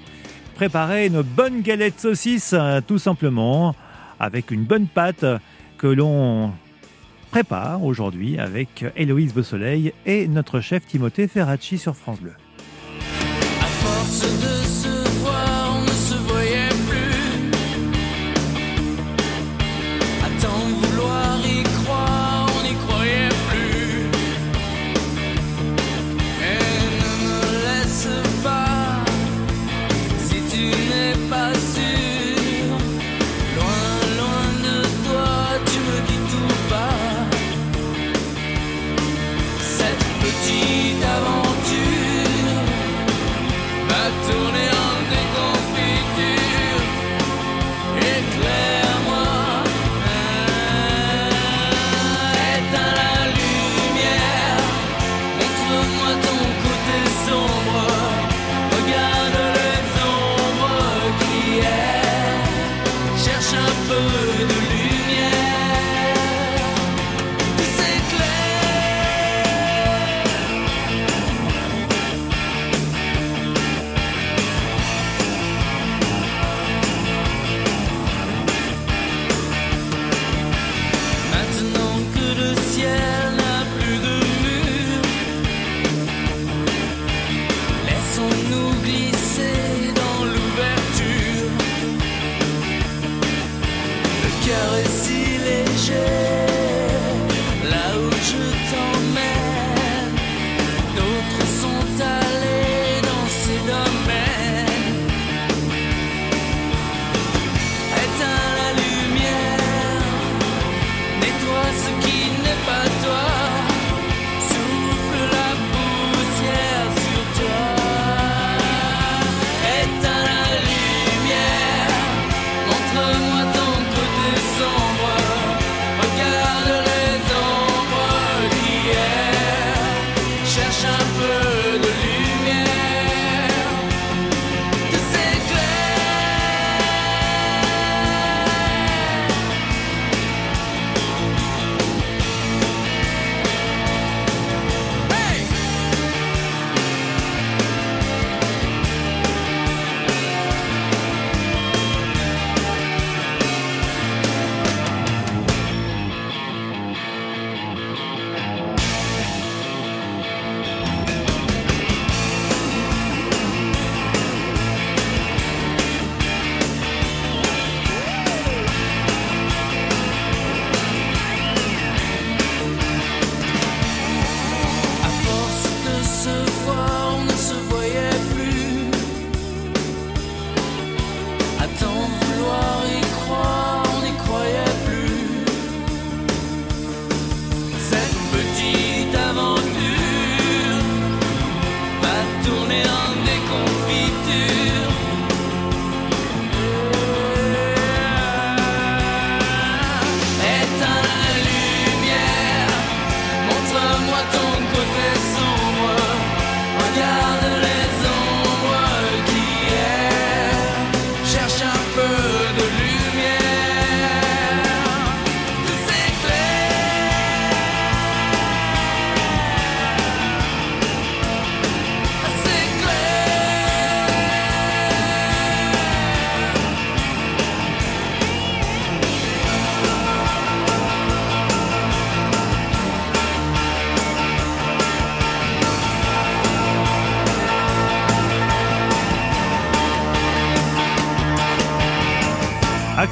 Préparer 0.54 1.06
une 1.06 1.20
bonne 1.20 1.60
galette 1.60 2.00
saucisse 2.00 2.54
euh, 2.54 2.80
tout 2.86 2.98
simplement 2.98 3.74
avec 4.18 4.50
une 4.50 4.64
bonne 4.64 4.86
pâte 4.86 5.24
que 5.76 5.86
l'on 5.86 6.52
prépare 7.36 7.84
aujourd'hui 7.84 8.38
avec 8.38 8.86
Héloïse 8.96 9.34
Beausoleil 9.34 9.92
et 10.06 10.26
notre 10.26 10.60
chef 10.60 10.86
Timothée 10.86 11.28
Ferracci 11.28 11.76
sur 11.76 11.94
France 11.94 12.18
Bleu. 12.18 12.32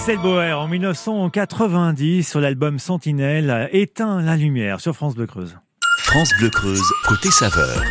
Axel 0.04 0.18
Bauer 0.18 0.52
en 0.52 0.68
1990 0.68 2.28
sur 2.28 2.38
l'album 2.38 2.78
Sentinelle 2.78 3.70
éteint 3.72 4.20
la 4.20 4.36
lumière 4.36 4.78
sur 4.78 4.94
France 4.94 5.14
Bleu 5.14 5.26
Creuse. 5.26 5.56
France 6.00 6.28
Bleu 6.38 6.50
Creuse, 6.50 6.82
côté 7.08 7.30
saveur. 7.30 7.82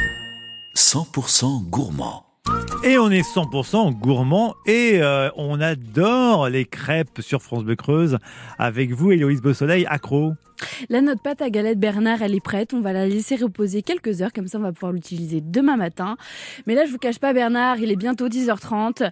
100% 0.76 1.68
gourmand. 1.72 2.24
Et 2.84 3.00
on 3.00 3.10
est 3.10 3.28
100% 3.28 3.94
gourmand 3.94 4.54
et 4.68 5.00
euh, 5.02 5.32
on 5.38 5.60
adore 5.60 6.50
les 6.50 6.66
crêpes 6.66 7.20
sur 7.20 7.42
France 7.42 7.64
Bleu 7.64 7.76
Creuse 7.76 8.20
avec 8.60 8.92
vous 8.92 9.12
Héloïse 9.12 9.42
Beausoleil, 9.42 9.88
accro. 9.88 10.34
Là, 10.90 11.02
notre 11.02 11.24
pâte 11.24 11.42
à 11.42 11.50
galette 11.50 11.80
Bernard, 11.80 12.22
elle 12.22 12.36
est 12.36 12.44
prête. 12.44 12.76
On 12.76 12.82
va 12.82 12.94
la 12.94 13.08
laisser 13.08 13.38
reposer 13.38 13.82
quelques 13.82 14.22
heures, 14.22 14.34
comme 14.34 14.48
ça 14.48 14.60
on 14.60 14.62
va 14.62 14.72
pouvoir 14.72 14.92
l'utiliser 14.92 15.42
demain 15.42 15.78
matin. 15.78 16.18
Mais 16.68 16.76
là, 16.76 16.86
je 16.86 16.92
vous 16.92 17.00
cache 17.00 17.18
pas 17.18 17.34
Bernard, 17.34 17.80
il 17.80 17.92
est 17.92 17.96
bientôt 17.96 18.28
10h30. 18.30 19.10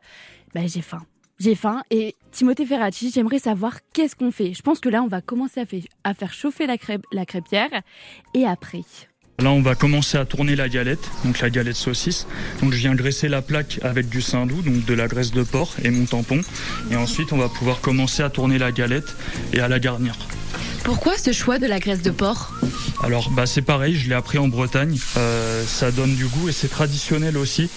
Ben, 0.53 0.67
j'ai 0.67 0.81
faim. 0.81 1.01
J'ai 1.43 1.55
faim 1.55 1.81
et 1.89 2.13
Timothée 2.31 2.67
Ferracci, 2.67 3.09
j'aimerais 3.11 3.39
savoir 3.39 3.79
qu'est-ce 3.93 4.15
qu'on 4.15 4.29
fait. 4.29 4.53
Je 4.53 4.61
pense 4.61 4.79
que 4.79 4.89
là, 4.89 5.01
on 5.01 5.07
va 5.07 5.21
commencer 5.21 5.65
à, 6.03 6.13
faire 6.13 6.33
chauffer 6.33 6.67
la, 6.67 6.75
la 7.11 7.25
crêpière 7.25 7.69
et 8.35 8.45
après. 8.45 8.83
Là, 9.39 9.49
on 9.49 9.63
va 9.63 9.73
commencer 9.73 10.19
à 10.19 10.25
tourner 10.25 10.55
la 10.55 10.69
galette, 10.69 11.09
donc 11.25 11.39
la 11.39 11.49
galette 11.49 11.77
saucisse. 11.77 12.27
Donc, 12.61 12.73
je 12.73 12.77
viens 12.77 12.93
graisser 12.93 13.27
la 13.27 13.41
plaque 13.41 13.79
avec 13.81 14.07
du 14.07 14.21
saindoux, 14.21 14.61
donc 14.61 14.85
de 14.85 14.93
la 14.93 15.07
graisse 15.07 15.31
de 15.31 15.41
porc 15.41 15.77
et 15.83 15.89
mon 15.89 16.05
tampon. 16.05 16.41
Et 16.91 16.95
ensuite, 16.95 17.33
on 17.33 17.37
va 17.37 17.49
pouvoir 17.49 17.81
commencer 17.81 18.21
à 18.21 18.29
tourner 18.29 18.59
la 18.59 18.71
galette 18.71 19.15
et 19.51 19.61
à 19.61 19.67
la 19.67 19.79
garnir. 19.79 20.15
Pourquoi 20.83 21.17
ce 21.17 21.31
choix 21.31 21.59
de 21.59 21.67
la 21.67 21.79
graisse 21.79 22.01
de 22.01 22.11
porc 22.11 22.53
Alors, 23.03 23.29
bah, 23.31 23.45
c'est 23.45 23.61
pareil, 23.61 23.95
je 23.95 24.09
l'ai 24.09 24.15
appris 24.15 24.37
en 24.37 24.47
Bretagne. 24.47 24.97
Euh, 25.17 25.63
ça 25.65 25.91
donne 25.91 26.15
du 26.15 26.25
goût 26.25 26.49
et 26.49 26.51
c'est 26.51 26.67
traditionnel 26.67 27.37
aussi. 27.37 27.69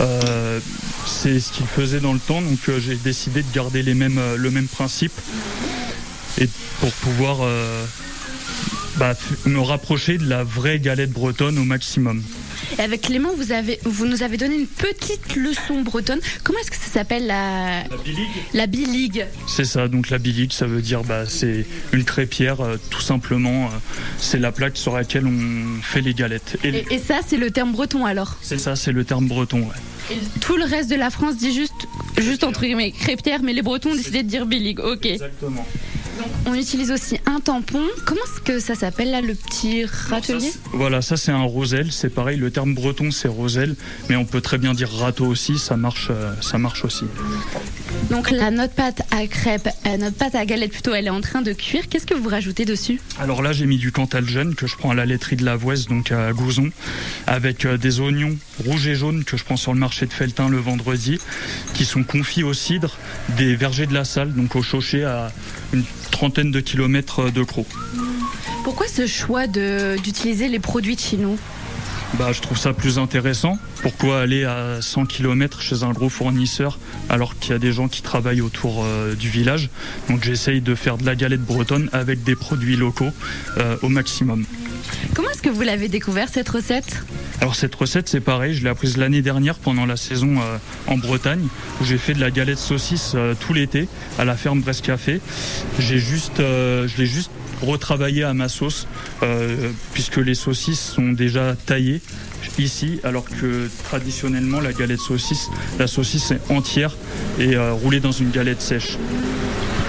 Euh, 0.00 0.60
c'est 1.06 1.40
ce 1.40 1.52
qu'ils 1.52 1.66
faisaient 1.66 2.00
dans 2.00 2.12
le 2.12 2.18
temps, 2.18 2.42
donc 2.42 2.58
euh, 2.68 2.78
j'ai 2.78 2.96
décidé 2.96 3.42
de 3.42 3.52
garder 3.52 3.82
les 3.82 3.94
mêmes, 3.94 4.20
le 4.36 4.50
même 4.50 4.68
principe 4.68 5.12
et 6.38 6.48
pour 6.80 6.92
pouvoir 6.92 7.38
bah, 8.96 9.14
me 9.46 9.60
rapprocher 9.60 10.18
de 10.18 10.28
la 10.28 10.44
vraie 10.44 10.78
galette 10.78 11.10
bretonne 11.10 11.58
au 11.58 11.64
maximum. 11.64 12.22
Et 12.78 12.82
avec 12.82 13.02
Clément, 13.02 13.30
vous, 13.36 13.52
avez, 13.52 13.78
vous 13.84 14.06
nous 14.06 14.22
avez 14.22 14.36
donné 14.36 14.54
une 14.54 14.66
petite 14.66 15.34
leçon 15.36 15.82
bretonne. 15.82 16.20
Comment 16.44 16.58
est-ce 16.60 16.70
que 16.70 16.76
ça 16.76 16.90
s'appelle 16.90 17.26
la... 17.26 17.82
La 18.54 18.66
biligue. 18.66 19.26
C'est 19.46 19.64
ça, 19.64 19.88
donc 19.88 20.10
la 20.10 20.18
bilique, 20.18 20.52
ça 20.52 20.66
veut 20.66 20.80
dire 20.82 21.02
bah, 21.04 21.24
c'est 21.28 21.66
une 21.92 22.04
crêpière, 22.04 22.60
euh, 22.60 22.76
tout 22.90 23.00
simplement. 23.00 23.66
euh, 23.66 23.68
c'est 24.18 24.38
la 24.38 24.52
plaque 24.52 24.76
sur 24.76 24.94
laquelle 24.96 25.26
on 25.26 25.82
fait 25.82 26.00
les 26.00 26.14
galettes. 26.14 26.56
Et, 26.64 26.68
Et, 26.68 26.94
et 26.94 26.98
ça, 26.98 27.20
c'est 27.26 27.36
le 27.36 27.50
terme 27.50 27.72
breton 27.72 28.04
alors. 28.06 28.36
c'est 28.42 28.58
ça, 28.58 28.76
c'est 28.76 28.92
le 28.92 29.04
terme 29.04 29.26
breton. 29.26 29.60
ouais. 29.60 29.74
Et 30.10 30.16
tout 30.40 30.56
le 30.56 30.64
reste 30.64 30.90
de 30.90 30.96
la 30.96 31.10
France 31.10 31.36
dit 31.36 31.54
juste, 31.54 31.72
juste 32.18 32.44
entre 32.44 32.62
guillemets, 32.62 32.90
crêpière, 32.92 33.40
mais 33.42 33.52
les 33.52 33.62
bretons 33.62 33.90
ont 33.90 33.94
décidé 33.94 34.22
de 34.22 34.28
dire 34.28 34.46
biligue. 34.46 34.80
Ok. 34.80 35.06
Exactement. 35.06 35.66
On 36.46 36.54
utilise 36.54 36.90
aussi 36.90 37.18
un 37.26 37.40
tampon. 37.40 37.82
Comment 38.04 38.20
est-ce 38.24 38.40
que 38.40 38.60
ça 38.60 38.74
s'appelle 38.74 39.10
là, 39.10 39.20
le 39.20 39.34
petit 39.34 39.84
râtelier 39.84 40.50
Voilà, 40.72 41.02
ça 41.02 41.16
c'est 41.16 41.32
un 41.32 41.42
roselle, 41.42 41.92
c'est 41.92 42.10
pareil, 42.10 42.36
le 42.36 42.50
terme 42.50 42.74
breton 42.74 43.10
c'est 43.10 43.28
roselle, 43.28 43.76
mais 44.08 44.16
on 44.16 44.24
peut 44.24 44.40
très 44.40 44.58
bien 44.58 44.74
dire 44.74 44.90
râteau 44.90 45.26
aussi, 45.26 45.58
ça 45.58 45.76
marche, 45.76 46.08
euh, 46.10 46.32
ça 46.40 46.58
marche 46.58 46.84
aussi. 46.84 47.04
Donc 48.10 48.30
la 48.30 48.50
notre 48.50 48.74
pâte 48.74 49.02
à 49.10 49.26
crêpe, 49.26 49.68
euh, 49.86 49.96
notre 49.96 50.16
pâte 50.16 50.34
à 50.34 50.44
galette 50.44 50.72
plutôt, 50.72 50.94
elle 50.94 51.06
est 51.06 51.10
en 51.10 51.20
train 51.20 51.42
de 51.42 51.52
cuire. 51.52 51.88
Qu'est-ce 51.88 52.06
que 52.06 52.14
vous 52.14 52.28
rajoutez 52.28 52.64
dessus? 52.64 53.00
Alors 53.18 53.42
là 53.42 53.52
j'ai 53.52 53.66
mis 53.66 53.78
du 53.78 53.92
Cantal 53.92 54.28
jeune 54.28 54.54
que 54.54 54.66
je 54.66 54.76
prends 54.76 54.90
à 54.90 54.94
la 54.94 55.06
laiterie 55.06 55.36
de 55.36 55.44
la 55.44 55.56
Vouesse, 55.56 55.86
donc 55.86 56.12
à 56.12 56.32
Gouzon, 56.32 56.70
avec 57.26 57.64
euh, 57.64 57.78
des 57.78 58.00
oignons 58.00 58.36
rouges 58.64 58.86
et 58.86 58.94
jaunes 58.94 59.24
que 59.24 59.36
je 59.36 59.44
prends 59.44 59.56
sur 59.56 59.72
le 59.72 59.78
marché 59.78 60.06
de 60.06 60.12
Feltin 60.12 60.48
le 60.48 60.58
vendredi, 60.58 61.18
qui 61.74 61.84
sont 61.84 62.02
confits 62.02 62.42
au 62.42 62.52
cidre 62.52 62.98
des 63.36 63.56
vergers 63.56 63.86
de 63.86 63.94
la 63.94 64.04
salle, 64.04 64.34
donc 64.34 64.56
au 64.56 64.62
Chauchet 64.62 65.04
à 65.04 65.32
une 65.72 65.84
trentaine 66.10 66.50
de 66.50 66.60
kilomètres 66.60 67.30
de 67.30 67.42
Croc. 67.42 67.66
Pourquoi 68.64 68.86
ce 68.86 69.06
choix 69.06 69.46
d'utiliser 69.46 70.48
les 70.48 70.58
produits 70.58 70.96
de 70.96 71.00
chez 71.00 71.16
nous? 71.16 71.38
Bah, 72.18 72.30
je 72.32 72.42
trouve 72.42 72.58
ça 72.58 72.74
plus 72.74 72.98
intéressant. 72.98 73.58
Pourquoi 73.80 74.20
aller 74.20 74.44
à 74.44 74.82
100 74.82 75.06
km 75.06 75.62
chez 75.62 75.82
un 75.82 75.92
gros 75.92 76.10
fournisseur 76.10 76.78
alors 77.08 77.38
qu'il 77.38 77.52
y 77.52 77.54
a 77.54 77.58
des 77.58 77.72
gens 77.72 77.88
qui 77.88 78.02
travaillent 78.02 78.42
autour 78.42 78.84
euh, 78.84 79.14
du 79.14 79.30
village? 79.30 79.70
Donc 80.10 80.22
j'essaye 80.22 80.60
de 80.60 80.74
faire 80.74 80.98
de 80.98 81.06
la 81.06 81.16
galette 81.16 81.40
bretonne 81.40 81.88
avec 81.92 82.22
des 82.22 82.36
produits 82.36 82.76
locaux 82.76 83.10
euh, 83.56 83.76
au 83.80 83.88
maximum. 83.88 84.44
Comment 85.14 85.30
est-ce 85.30 85.42
que 85.42 85.50
vous 85.50 85.62
l'avez 85.62 85.88
découvert 85.88 86.28
cette 86.28 86.48
recette? 86.48 87.02
Alors 87.40 87.56
cette 87.56 87.74
recette 87.74 88.08
c'est 88.08 88.20
pareil, 88.20 88.54
je 88.54 88.62
l'ai 88.62 88.68
apprise 88.68 88.96
l'année 88.96 89.20
dernière 89.20 89.56
pendant 89.56 89.84
la 89.84 89.96
saison 89.96 90.36
euh, 90.40 90.58
en 90.86 90.96
Bretagne 90.96 91.48
où 91.80 91.84
j'ai 91.84 91.98
fait 91.98 92.14
de 92.14 92.20
la 92.20 92.30
galette 92.30 92.58
saucisse 92.58 93.14
euh, 93.16 93.34
tout 93.34 93.52
l'été 93.52 93.88
à 94.18 94.24
la 94.24 94.36
ferme 94.36 94.60
Brest 94.60 94.84
Café. 94.84 95.20
J'ai 95.80 95.98
juste, 95.98 96.38
euh, 96.38 96.86
je 96.86 96.98
l'ai 96.98 97.06
juste 97.06 97.32
retravaillé 97.60 98.22
à 98.24 98.34
ma 98.34 98.48
sauce 98.48 98.88
puisque 99.92 100.16
les 100.16 100.34
saucisses 100.34 100.80
sont 100.80 101.12
déjà 101.12 101.54
taillées 101.54 102.00
ici 102.58 102.98
alors 103.04 103.24
que 103.24 103.68
traditionnellement 103.84 104.60
la 104.60 104.72
galette 104.72 104.98
saucisse, 104.98 105.48
la 105.78 105.86
saucisse 105.86 106.32
est 106.32 106.50
entière 106.50 106.96
et 107.38 107.56
roulée 107.56 108.00
dans 108.00 108.10
une 108.10 108.30
galette 108.30 108.60
sèche. 108.60 108.98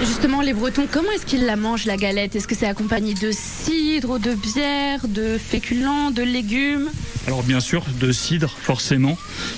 Justement, 0.00 0.42
les 0.42 0.52
Bretons, 0.52 0.86
comment 0.90 1.10
est-ce 1.12 1.24
qu'ils 1.24 1.44
la 1.44 1.56
mangent 1.56 1.86
la 1.86 1.96
galette? 1.96 2.36
Est-ce 2.36 2.46
que 2.46 2.54
c'est 2.54 2.66
accompagné 2.66 3.14
de 3.14 3.30
cidre, 3.32 4.18
de 4.18 4.34
bière, 4.34 5.06
de 5.08 5.38
féculents, 5.38 6.10
de 6.10 6.22
légumes? 6.22 6.90
Alors 7.26 7.42
bien 7.42 7.60
sûr, 7.60 7.84
de 8.00 8.12
cidre 8.12 8.54
forcément. 8.60 9.16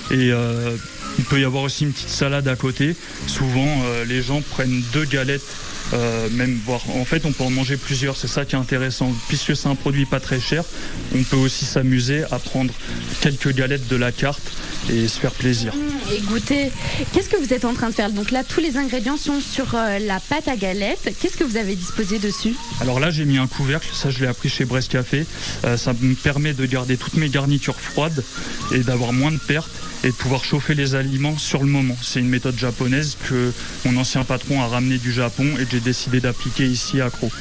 Et 0.09 0.31
euh, 0.31 0.75
il 1.17 1.25
peut 1.25 1.39
y 1.39 1.43
avoir 1.43 1.63
aussi 1.63 1.83
une 1.83 1.91
petite 1.91 2.09
salade 2.09 2.47
à 2.47 2.55
côté. 2.55 2.95
Souvent, 3.27 3.67
euh, 3.85 4.05
les 4.05 4.21
gens 4.21 4.41
prennent 4.41 4.81
deux 4.93 5.05
galettes. 5.05 5.45
Euh, 5.93 6.29
même 6.31 6.59
voire 6.65 6.81
en 6.95 7.05
fait 7.05 7.25
on 7.25 7.31
peut 7.31 7.43
en 7.43 7.49
manger 7.49 7.77
plusieurs 7.77 8.17
c'est 8.17 8.27
ça 8.27 8.45
qui 8.45 8.55
est 8.55 8.59
intéressant. 8.59 9.13
Puisque 9.27 9.55
c'est 9.55 9.67
un 9.67 9.75
produit 9.75 10.05
pas 10.05 10.19
très 10.19 10.39
cher 10.39 10.63
on 11.15 11.23
peut 11.23 11.37
aussi 11.37 11.65
s'amuser 11.65 12.23
à 12.31 12.39
prendre 12.39 12.73
quelques 13.21 13.53
galettes 13.53 13.87
de 13.87 13.95
la 13.95 14.11
carte 14.11 14.51
et 14.89 15.07
se 15.07 15.19
faire 15.19 15.31
plaisir. 15.31 15.73
Et 16.13 16.21
goûter. 16.21 16.71
Qu'est-ce 17.13 17.29
que 17.29 17.37
vous 17.37 17.53
êtes 17.53 17.65
en 17.65 17.73
train 17.73 17.89
de 17.89 17.95
faire? 17.95 18.11
Donc 18.11 18.31
là, 18.31 18.43
tous 18.43 18.61
les 18.61 18.77
ingrédients 18.77 19.17
sont 19.17 19.39
sur 19.41 19.75
euh, 19.75 19.99
la 19.99 20.19
pâte 20.19 20.47
à 20.47 20.55
galette. 20.55 21.13
Qu'est-ce 21.19 21.35
que 21.35 21.43
vous 21.43 21.57
avez 21.57 21.75
disposé 21.75 22.19
dessus? 22.19 22.53
Alors 22.79 22.99
là, 22.99 23.09
j'ai 23.09 23.25
mis 23.25 23.37
un 23.37 23.47
couvercle, 23.47 23.89
ça 23.93 24.09
je 24.09 24.19
l'ai 24.19 24.27
appris 24.27 24.49
chez 24.49 24.65
Brest 24.65 24.91
Café. 24.91 25.25
Euh, 25.65 25.77
ça 25.77 25.93
me 25.99 26.15
permet 26.15 26.53
de 26.53 26.65
garder 26.65 26.97
toutes 26.97 27.15
mes 27.15 27.29
garnitures 27.29 27.79
froides 27.79 28.23
et 28.73 28.79
d'avoir 28.79 29.13
moins 29.13 29.31
de 29.31 29.37
pertes 29.37 29.71
et 30.03 30.07
de 30.07 30.13
pouvoir 30.13 30.43
chauffer 30.43 30.73
les 30.73 30.95
aliments 30.95 31.37
sur 31.37 31.63
le 31.63 31.69
moment. 31.69 31.97
C'est 32.01 32.19
une 32.19 32.29
méthode 32.29 32.57
japonaise 32.57 33.17
que 33.27 33.51
mon 33.85 33.97
ancien 33.97 34.23
patron 34.23 34.61
a 34.61 34.67
ramené 34.67 34.97
du 34.97 35.11
Japon 35.11 35.45
et 35.59 35.65
que 35.65 35.71
j'ai 35.71 35.79
décidé 35.79 36.19
d'appliquer 36.19 36.65
ici 36.65 37.01
à 37.01 37.09
Croc. 37.09 37.31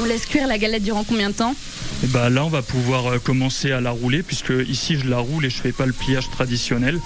On 0.00 0.04
laisse 0.04 0.26
cuire 0.26 0.46
la 0.46 0.58
galette 0.58 0.82
durant 0.82 1.04
combien 1.04 1.30
de 1.30 1.34
temps? 1.34 1.54
Et 2.02 2.06
bah 2.06 2.30
là, 2.30 2.44
on 2.44 2.48
va 2.48 2.62
pouvoir 2.62 3.06
euh, 3.06 3.18
commencer 3.18 3.72
à 3.72 3.80
la 3.80 3.90
rouler 3.90 4.22
puisque 4.22 4.52
ici 4.66 4.96
je 4.98 5.08
la 5.08 5.18
roule 5.18 5.44
et 5.44 5.50
je 5.50 5.60
fais 5.60 5.72
pas 5.72 5.84
le 5.84 5.92
pliage 5.92 6.30
traditionnel. 6.30 6.98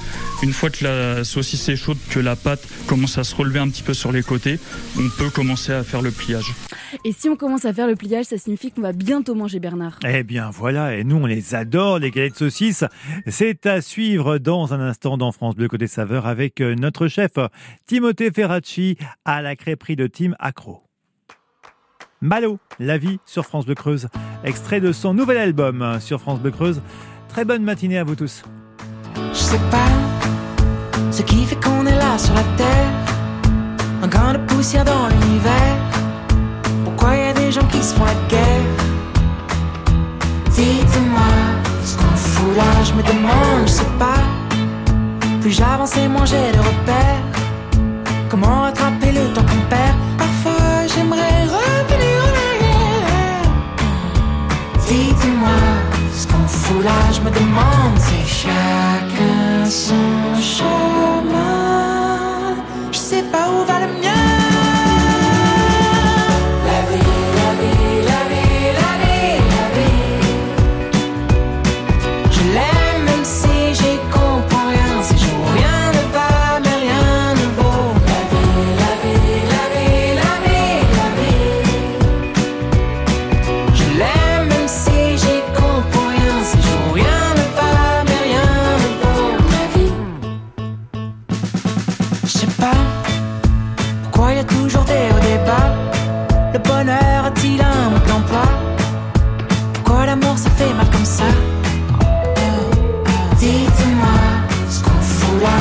Une 0.43 0.53
fois 0.53 0.71
que 0.71 0.85
la 0.85 1.25
saucisse 1.25 1.69
est 1.69 1.77
chaude, 1.77 1.99
que 2.11 2.21
la 2.21 2.37
pâte 2.37 2.63
commence 2.87 3.19
à 3.19 3.25
se 3.25 3.35
relever 3.35 3.59
un 3.59 3.69
petit 3.69 3.83
peu 3.83 3.95
sur 3.95 4.13
les 4.13 4.23
côtés, 4.23 4.61
on 4.97 5.09
peut 5.19 5.31
commencer 5.31 5.73
à 5.73 5.83
faire 5.83 6.03
le 6.03 6.13
pliage. 6.13 6.55
Et 7.07 7.13
si 7.13 7.29
on 7.29 7.37
commence 7.37 7.67
à 7.67 7.75
faire 7.75 7.87
le 7.87 7.97
pliage, 7.97 8.25
ça 8.25 8.39
signifie 8.39 8.71
qu'on 8.71 8.81
va 8.81 8.93
bientôt 8.93 9.35
manger 9.35 9.61
Bernard. 9.61 9.99
Eh 10.09 10.23
bien 10.23 10.49
voilà, 10.51 10.97
et 10.97 11.05
nous 11.05 11.17
on 11.17 11.27
les 11.27 11.55
adore, 11.55 11.99
les 11.99 12.11
galettes 12.11 12.37
saucisses. 12.37 12.85
C'est 13.27 13.67
à 13.67 13.83
suivre 13.83 14.39
dans 14.39 14.73
un 14.73 14.81
instant 14.81 15.19
dans 15.19 15.31
France 15.31 15.55
Bleu 15.55 15.69
Côté 15.69 15.87
Saveur 15.87 16.27
avec 16.27 16.63
euh, 16.63 16.75
notre 16.75 17.07
chef 17.09 17.33
Timothée 17.87 18.31
Ferracci 18.31 18.97
à 19.27 19.43
la 19.43 19.55
crêperie 19.55 19.97
de 19.97 20.07
Tim 20.07 20.33
Accro. 20.39 20.81
Malo, 22.23 22.59
la 22.79 22.97
vie 22.97 23.19
sur 23.27 23.45
France 23.45 23.67
Bleu 23.67 23.75
Creuse. 23.75 24.09
Extrait 24.43 24.81
de 24.81 24.91
son 24.91 25.13
nouvel 25.13 25.37
album 25.37 25.83
euh, 25.83 26.01
sur 26.01 26.23
France 26.23 26.41
Bleu 26.41 26.53
Creuse. 26.53 26.81
Très 27.29 27.45
bonne 27.45 27.65
matinée 27.65 27.99
à 27.99 28.05
vous 28.05 28.15
tous. 28.15 28.45
Je 29.15 29.39
sais 29.39 29.61
pas 29.71 29.89
ce 31.11 31.21
qui 31.21 31.45
fait 31.45 31.57
qu'on 31.57 31.85
est 31.85 31.97
là 31.97 32.17
sur 32.17 32.33
la 32.33 32.45
terre. 32.57 32.91
Un 34.03 34.09
grain 34.09 34.33
de 34.33 34.39
poussière 34.47 34.87
dans 34.87 35.09
l'univers. 35.09 35.94
Pourquoi 37.85 37.85
y 37.85 37.91
a 37.91 37.93
des 37.93 37.93
gens 37.93 37.93
qui 37.93 37.93
se 37.93 37.95
font 37.95 38.05
la 38.05 38.15
guerre 38.29 38.65
Dites-moi 40.51 41.33
ce 41.85 41.97
qu'on 41.97 42.17
fout 42.17 42.57
là, 42.57 42.83
je 42.83 42.93
me 42.95 43.03
demande, 43.03 43.67
je 43.67 43.73
sais 43.73 43.93
pas. 43.99 44.23
Plus 45.43 45.51
j'avance 45.51 45.97
et 45.97 46.09
moins 46.09 46.25
j'ai 46.25 46.53
de 46.53 46.59
repères. 46.59 47.23
Comment 48.31 48.63
rattraper 48.63 49.13
le 49.13 49.33
temps 49.35 49.43
qu'on 49.43 49.69
perd? 49.69 49.97
Parfois 50.17 50.87
j'aimerais 50.87 51.45
revenir 51.45 52.17
en 52.29 52.35
arrière. 52.49 53.49
Dites-moi 54.87 55.59
ce 56.17 56.27
qu'on 56.27 56.47
fout 56.49 56.83
là, 56.85 57.13
je 57.13 57.21
me 57.21 57.31
demande. 57.31 57.99
C'est 57.99 58.27
chacun 58.27 59.69
son 59.69 60.41
chemin. 60.41 61.45
Je 62.93 62.99
sais 62.99 63.25
pas 63.25 63.51
où 63.51 63.65
va 63.67 63.81
le 63.81 63.89
mien. 64.01 64.24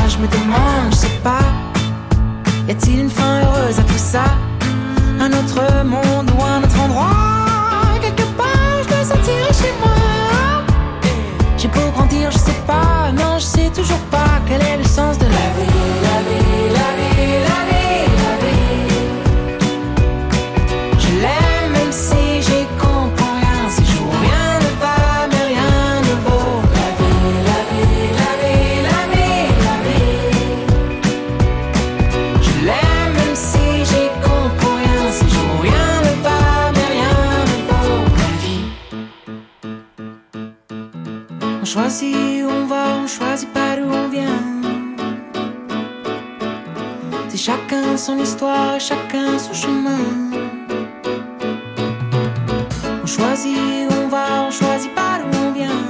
Je 0.08 0.18
me 0.18 0.28
demande, 0.28 0.92
je 0.92 0.96
sais 0.96 1.20
pas. 1.24 1.39
Y 2.68 2.72
a-t-il 2.72 3.00
une 3.02 3.10
fin 3.10 3.42
heureuse 3.42 3.80
à 3.80 3.84
tout 3.84 3.98
ça? 3.98 4.24
Un 5.20 5.32
autre 5.32 5.84
monde? 5.86 6.12
Son 48.04 48.20
histoire, 48.20 48.82
chacun 48.82 49.39
son 49.39 49.54
chemin. 49.54 50.04
On 53.02 53.06
choisit 53.06 53.58
où 53.89 53.94
on 54.04 54.08
va, 54.10 54.28
on 54.48 54.52
choisit 54.52 54.94
pas 54.94 55.20
d'où 55.20 55.38
on 55.48 55.52
vient. 55.54 55.84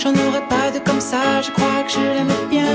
J'en 0.00 0.14
aurais 0.24 0.46
pas 0.54 0.70
de 0.74 0.78
comme 0.78 1.02
ça, 1.12 1.42
je 1.42 1.50
crois 1.50 1.82
que 1.84 1.92
je 1.92 2.00
l'aime 2.16 2.38
bien. 2.48 2.74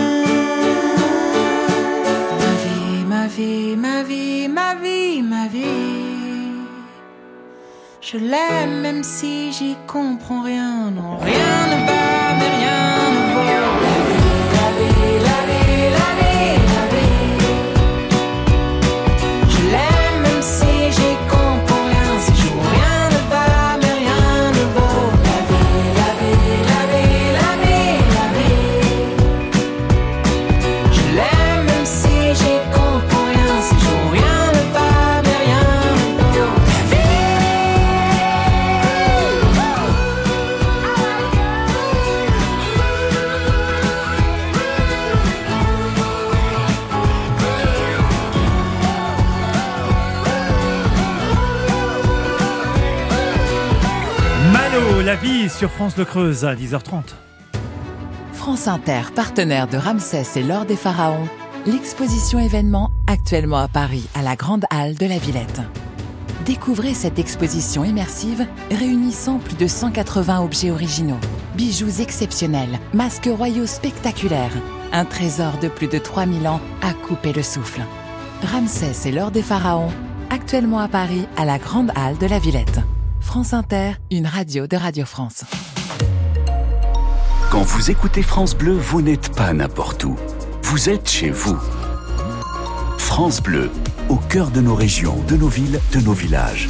Ma 2.42 2.54
vie, 2.64 3.04
ma 3.14 3.26
vie, 3.36 3.76
ma 3.76 4.04
vie, 4.04 4.48
ma 4.48 4.76
vie, 4.76 5.22
ma 5.24 5.48
vie. 5.48 6.54
Je 8.00 8.18
l'aime 8.18 8.76
même 8.82 9.04
si 9.04 9.52
j'y 9.54 9.76
comprends 9.88 10.44
rien. 10.44 10.92
Non, 10.98 11.18
rien 11.18 11.60
ne 11.72 11.78
va, 11.88 12.03
La 55.06 55.14
vie 55.14 55.50
sur 55.50 55.70
France 55.70 55.98
Le 55.98 56.06
Creuse 56.06 56.46
à 56.46 56.56
10h30. 56.56 57.04
France 58.34 58.68
Inter, 58.68 59.02
partenaire 59.14 59.68
de 59.68 59.78
Ramsès 59.78 60.26
et 60.36 60.42
l'Or 60.42 60.66
des 60.66 60.76
Pharaons, 60.76 61.28
l'exposition 61.68 62.40
événement 62.40 62.90
actuellement 63.06 63.60
à 63.60 63.68
Paris, 63.68 64.08
à 64.16 64.24
la 64.24 64.36
Grande 64.36 64.66
Halle 64.72 64.96
de 64.96 65.06
la 65.06 65.20
Villette. 65.20 65.62
Découvrez 66.46 66.96
cette 66.96 67.20
exposition 67.20 67.84
immersive 67.84 68.48
réunissant 68.72 69.38
plus 69.38 69.56
de 69.56 69.68
180 69.68 70.42
objets 70.42 70.72
originaux, 70.72 71.20
bijoux 71.56 72.02
exceptionnels, 72.02 72.80
masques 72.96 73.30
royaux 73.32 73.68
spectaculaires, 73.68 74.58
un 74.92 75.06
trésor 75.06 75.60
de 75.60 75.68
plus 75.68 75.88
de 75.88 76.00
3000 76.00 76.48
ans 76.48 76.62
à 76.82 76.94
couper 76.94 77.32
le 77.32 77.44
souffle. 77.44 77.82
Ramsès 78.52 79.08
et 79.08 79.12
l'Or 79.12 79.30
des 79.30 79.44
Pharaons, 79.44 79.94
actuellement 80.32 80.80
à 80.80 80.88
Paris, 80.88 81.28
à 81.38 81.46
la 81.46 81.60
Grande 81.60 81.92
Halle 81.96 82.18
de 82.18 82.26
la 82.26 82.40
Villette. 82.40 82.80
France 83.24 83.54
Inter, 83.54 83.94
une 84.12 84.28
radio 84.28 84.68
de 84.68 84.78
Radio 84.78 85.06
France. 85.06 85.44
Quand 87.50 87.64
vous 87.64 87.90
écoutez 87.90 88.22
France 88.22 88.56
Bleu, 88.56 88.74
vous 88.74 89.02
n'êtes 89.02 89.34
pas 89.34 89.54
n'importe 89.54 90.04
où. 90.04 90.16
Vous 90.62 90.88
êtes 90.90 91.10
chez 91.10 91.32
vous. 91.32 91.58
France 93.00 93.42
Bleu, 93.42 93.72
au 94.10 94.18
cœur 94.18 94.52
de 94.52 94.62
nos 94.62 94.76
régions, 94.76 95.18
de 95.28 95.36
nos 95.36 95.48
villes, 95.48 95.80
de 95.94 96.00
nos 96.02 96.14
villages. 96.14 96.70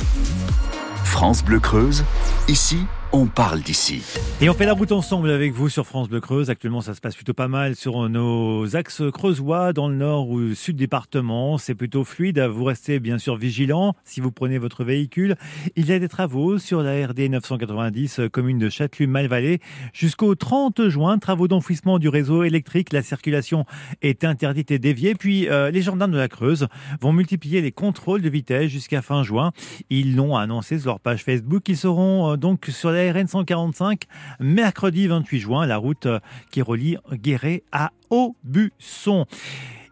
France 1.04 1.44
Bleu 1.44 1.60
Creuse, 1.60 2.06
ici, 2.48 2.86
on 3.16 3.28
parle 3.28 3.62
d'ici. 3.62 4.02
Et 4.42 4.50
on 4.50 4.54
fait 4.56 4.66
la 4.66 4.74
route 4.74 4.92
ensemble 4.92 5.30
avec 5.30 5.54
vous 5.54 5.70
sur 5.70 5.86
France 5.86 6.10
Bleu 6.10 6.20
Creuse. 6.20 6.50
Actuellement, 6.50 6.82
ça 6.82 6.96
se 6.96 7.00
passe 7.00 7.16
plutôt 7.16 7.36
pas 7.36 7.48
mal 7.48 7.76
sur 7.76 8.10
nos 8.10 8.76
axes 8.76 9.04
creusois 9.14 9.72
dans 9.72 9.88
le 9.88 9.96
nord 9.96 10.30
ou 10.30 10.56
sud 10.56 10.78
département. 10.78 11.60
C'est 11.60 11.76
plutôt 11.76 12.04
fluide. 12.04 12.40
Vous 12.40 12.64
restez 12.64 13.00
bien 13.00 13.20
sûr 13.20 13.38
vigilant 13.38 13.94
si 14.04 14.20
vous 14.20 14.32
prenez 14.32 14.58
votre 14.58 14.84
véhicule. 14.84 15.36
Il 15.76 15.86
y 15.86 15.94
a 15.94 16.00
des 16.00 16.10
travaux 16.10 16.58
sur 16.58 16.82
la 16.82 17.06
RD 17.06 17.30
990, 17.30 18.20
euh, 18.20 18.30
commune 18.30 18.58
de 18.58 18.70
Châtelut-Malvalais, 18.70 19.60
jusqu'au 19.94 20.34
30 20.34 20.90
juin. 20.90 21.20
Travaux 21.20 21.48
d'enfouissement 21.48 22.00
du 22.00 22.10
réseau 22.10 22.44
électrique. 22.44 22.92
La 22.94 23.04
circulation 23.04 23.66
est 24.02 24.24
interdite 24.24 24.72
et 24.72 24.80
déviée. 24.80 25.14
Puis 25.14 25.48
euh, 25.50 25.70
les 25.70 25.84
gendarmes 25.84 26.14
de 26.14 26.18
la 26.18 26.30
Creuse 26.30 26.68
vont 27.00 27.14
multiplier 27.14 27.62
les 27.62 27.72
contrôles 27.72 28.24
de 28.24 28.30
vitesse 28.30 28.72
jusqu'à 28.72 29.04
fin 29.04 29.22
juin. 29.22 29.52
Ils 29.92 30.16
l'ont 30.16 30.36
annoncé 30.36 30.80
sur 30.80 30.88
leur 30.88 31.00
page 31.00 31.24
Facebook. 31.24 31.70
Ils 31.70 31.78
seront 31.78 32.32
euh, 32.32 32.38
donc 32.38 32.66
sur 32.72 32.90
la 32.90 33.03
RN 33.12 33.28
145 33.28 34.04
mercredi 34.40 35.08
28 35.08 35.40
juin, 35.40 35.66
la 35.66 35.78
route 35.78 36.06
euh, 36.06 36.20
qui 36.52 36.62
relie 36.62 36.98
Guéret 37.12 37.64
à 37.72 37.92
Aubusson. 38.10 39.26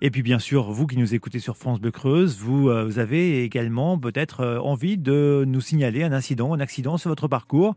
Et 0.02 0.10
puis 0.10 0.24
bien 0.24 0.40
sûr, 0.40 0.72
vous 0.72 0.88
qui 0.88 0.98
nous 0.98 1.14
écoutez 1.14 1.40
sur 1.40 1.58
France 1.58 1.80
Bleu 1.80 1.92
Creuse, 1.92 2.38
vous, 2.38 2.70
euh, 2.70 2.98
avez 2.98 3.44
également 3.44 4.00
peut-être 4.00 4.42
euh, 4.42 4.60
envie 4.60 4.98
de 4.98 5.44
nous 5.48 5.62
signaler 5.62 6.04
un 6.04 6.12
incident, 6.12 6.54
un 6.54 6.60
accident 6.60 6.98
sur 6.98 7.10
votre 7.10 7.28
parcours. 7.28 7.76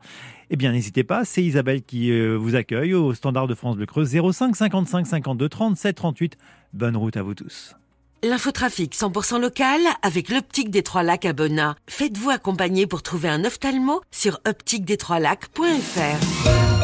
Eh 0.50 0.56
bien, 0.56 0.72
n'hésitez 0.72 1.04
pas, 1.04 1.24
c'est 1.24 1.42
Isabelle 1.42 1.82
qui 1.82 2.12
vous 2.36 2.54
accueille 2.54 2.94
au 2.94 3.14
standard 3.14 3.46
de 3.46 3.54
France 3.54 3.76
Bleu 3.76 3.86
Creuse 3.86 4.10
05 4.10 4.54
55 4.56 5.06
52 5.06 5.48
37 5.48 5.96
38. 5.96 6.36
Bonne 6.72 6.96
route 6.96 7.16
à 7.16 7.22
vous 7.22 7.34
tous. 7.34 7.76
L'infotrafic 8.26 8.96
100% 8.96 9.38
local 9.38 9.82
avec 10.00 10.30
l'optique 10.30 10.70
des 10.70 10.82
Trois 10.82 11.02
Lacs 11.02 11.26
à 11.26 11.34
Bonnat. 11.34 11.76
Faites-vous 11.86 12.30
accompagner 12.30 12.86
pour 12.86 13.02
trouver 13.02 13.28
un 13.28 13.44
ophtalmo 13.44 14.00
sur 14.10 14.40
optiquedes-trois-lacs.fr. 14.46 16.83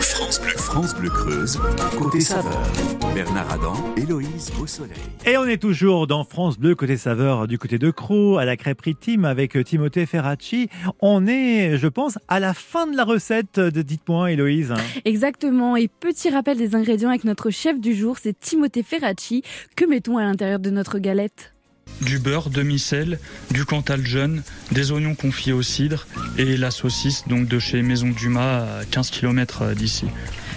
France 0.00 0.40
Bleu, 0.40 0.52
France 0.56 0.94
Bleu 0.94 1.10
Creuse, 1.10 1.58
côté 1.98 2.20
saveur. 2.20 2.62
Bernard 3.14 3.50
Adam, 3.50 3.74
Héloïse 3.96 4.52
Beausoleil. 4.56 4.92
Et 5.24 5.36
on 5.36 5.44
est 5.44 5.60
toujours 5.60 6.06
dans 6.06 6.22
France 6.22 6.56
Bleu, 6.56 6.76
côté 6.76 6.96
saveur, 6.96 7.48
du 7.48 7.58
côté 7.58 7.76
de 7.78 7.90
Croc, 7.90 8.38
à 8.38 8.44
la 8.44 8.56
crêperie 8.56 8.94
Tim 8.94 9.24
avec 9.24 9.58
Timothée 9.64 10.06
Ferracci. 10.06 10.68
On 11.00 11.26
est, 11.26 11.78
je 11.78 11.88
pense, 11.88 12.16
à 12.28 12.38
la 12.38 12.54
fin 12.54 12.86
de 12.86 12.96
la 12.96 13.02
recette 13.04 13.58
de 13.58 13.82
Dites-moi, 13.82 14.30
Héloïse. 14.30 14.72
Exactement. 15.04 15.74
Et 15.74 15.88
petit 15.88 16.30
rappel 16.30 16.56
des 16.58 16.76
ingrédients 16.76 17.08
avec 17.08 17.24
notre 17.24 17.50
chef 17.50 17.80
du 17.80 17.94
jour, 17.94 18.18
c'est 18.22 18.38
Timothée 18.38 18.84
Ferracci. 18.84 19.42
Que 19.74 19.84
mettons 19.84 20.16
à 20.16 20.22
l'intérieur 20.22 20.60
de 20.60 20.70
notre 20.70 21.00
galette? 21.00 21.55
Du 22.02 22.18
beurre, 22.18 22.50
demi-sel, 22.50 23.18
du 23.50 23.64
cantal 23.64 24.04
jeune, 24.06 24.42
des 24.70 24.92
oignons 24.92 25.14
confits 25.14 25.52
au 25.52 25.62
cidre 25.62 26.06
et 26.36 26.56
la 26.58 26.70
saucisse 26.70 27.24
donc 27.26 27.48
de 27.48 27.58
chez 27.58 27.80
Maison 27.80 28.08
Dumas 28.08 28.58
à 28.80 28.84
15 28.90 29.10
km 29.10 29.72
d'ici. 29.74 30.04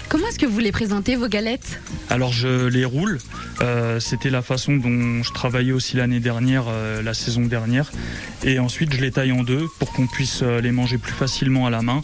Comment 0.10 0.28
est-ce 0.28 0.40
que 0.40 0.46
vous 0.46 0.60
les 0.60 0.72
présentez, 0.74 1.16
vos 1.16 1.28
galettes? 1.30 1.80
Alors 2.10 2.34
je 2.34 2.68
les 2.68 2.84
roule. 2.84 3.20
Euh, 3.62 4.00
C'était 4.02 4.30
la 4.32 4.42
façon 4.42 4.76
dont 4.76 5.24
je 5.24 5.32
travaillais 5.32 5.72
aussi 5.72 5.96
l'année 5.96 6.20
dernière, 6.20 6.66
euh, 6.68 7.02
la 7.02 7.14
saison 7.14 7.42
dernière. 7.46 7.90
Et 8.44 8.60
ensuite 8.60 8.94
je 8.94 9.00
les 9.00 9.12
taille 9.12 9.32
en 9.32 9.44
deux 9.44 9.66
pour 9.80 9.94
qu'on 9.94 10.08
puisse 10.08 10.42
euh, 10.42 10.60
les 10.62 10.72
manger 10.72 10.98
plus 10.98 11.14
facilement 11.14 11.68
à 11.68 11.70
la 11.70 11.82
main. 11.82 12.02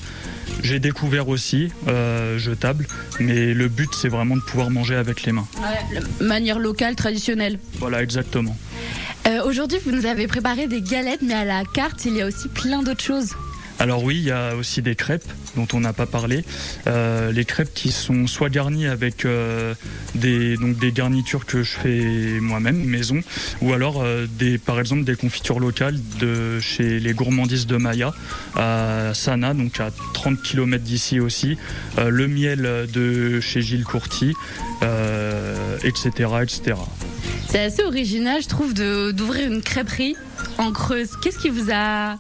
J'ai 0.64 0.80
découvert 0.80 1.28
aussi 1.28 1.70
euh, 1.88 2.38
jetable, 2.38 2.88
mais 3.20 3.54
le 3.54 3.68
but 3.68 3.90
c'est 3.94 4.10
vraiment 4.10 4.38
de 4.38 4.42
pouvoir 4.42 4.70
manger 4.70 4.96
avec 4.96 5.24
les 5.24 5.32
mains. 5.34 5.48
Manière 6.22 6.60
locale, 6.60 6.96
traditionnelle. 6.96 7.60
Voilà 7.80 8.02
exactement. 8.02 8.56
Euh, 9.28 9.44
Aujourd'hui, 9.44 9.80
vous 9.84 9.92
nous 9.92 10.06
avez 10.06 10.28
préparé 10.28 10.68
des 10.68 10.82
galettes, 10.82 11.22
mais 11.24 11.34
à 11.34 11.46
la 11.46 11.64
carte, 11.64 12.06
il 12.06 12.16
y 12.16 12.22
a 12.22 12.28
aussi 12.28 12.48
plein 12.48 12.84
d'autres 12.84 13.04
choses. 13.04 13.32
Alors 13.80 14.04
oui, 14.04 14.18
il 14.18 14.24
y 14.24 14.32
a 14.32 14.56
aussi 14.56 14.82
des 14.82 14.96
crêpes 14.96 15.26
dont 15.58 15.68
on 15.74 15.80
n'a 15.80 15.94
pas 15.94 16.06
parlé. 16.06 16.46
Euh, 16.88 17.32
les 17.32 17.44
crêpes 17.44 17.74
qui 17.74 17.92
sont 17.92 18.26
soit 18.28 18.50
garnies 18.50 18.86
avec 18.86 19.26
euh, 19.26 19.74
des, 20.14 20.56
donc 20.58 20.78
des 20.78 20.92
garnitures 20.92 21.46
que 21.46 21.62
je 21.64 21.72
fais 21.72 22.40
moi-même, 22.40 22.82
maison, 22.86 23.20
ou 23.62 23.74
alors 23.74 24.06
des, 24.30 24.60
par 24.60 24.80
exemple 24.80 25.04
des 25.04 25.16
confitures 25.16 25.60
locales 25.60 25.98
de 26.20 26.60
chez 26.62 27.00
les 27.00 27.14
gourmandises 27.14 27.68
de 27.68 27.76
Maya 27.76 28.14
à 28.56 29.14
Sana, 29.14 29.54
donc 29.54 29.80
à 29.80 29.90
30 30.14 30.42
km 30.42 30.84
d'ici 30.84 31.20
aussi. 31.20 31.58
Le 31.98 32.28
miel 32.28 32.88
de 32.94 33.42
chez 33.42 33.62
Gilles 33.62 33.84
Courty, 33.86 34.34
etc., 35.84 36.30
etc. 36.44 36.76
C'est 37.56 37.62
assez 37.62 37.84
original, 37.84 38.42
je 38.42 38.50
trouve, 38.50 38.74
d'ouvrir 38.74 39.50
une 39.50 39.62
crêperie 39.62 40.18
en 40.58 40.74
Creuse. 40.74 41.12
Qu'est-ce 41.24 41.40
qui 41.40 41.48
vous 41.48 41.72
a 41.72 42.18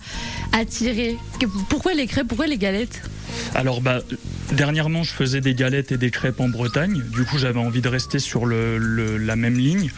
attiré? 0.54 1.17
Pourquoi 1.67 1.93
les 1.93 2.08
crêpes 2.08 2.30
Pourquoi 2.30 2.48
les 2.48 2.58
galettes? 2.58 3.02
Alors 3.54 3.82
bah 3.82 4.00
dernièrement 4.54 5.04
je 5.04 5.12
faisais 5.12 5.41
des 5.41 5.54
galettes 5.54 5.91
et 5.91 5.98
des 5.98 6.10
crêpes 6.10 6.39
en 6.39 6.48
Bretagne. 6.48 7.04
Du 7.12 7.26
coup 7.26 7.38
j'avais 7.38 7.60
envie 7.60 7.82
de 7.82 7.89
rester 7.89 8.19
sur 8.19 8.45
la 8.48 9.36
même 9.36 9.58
ligne. 9.58 9.91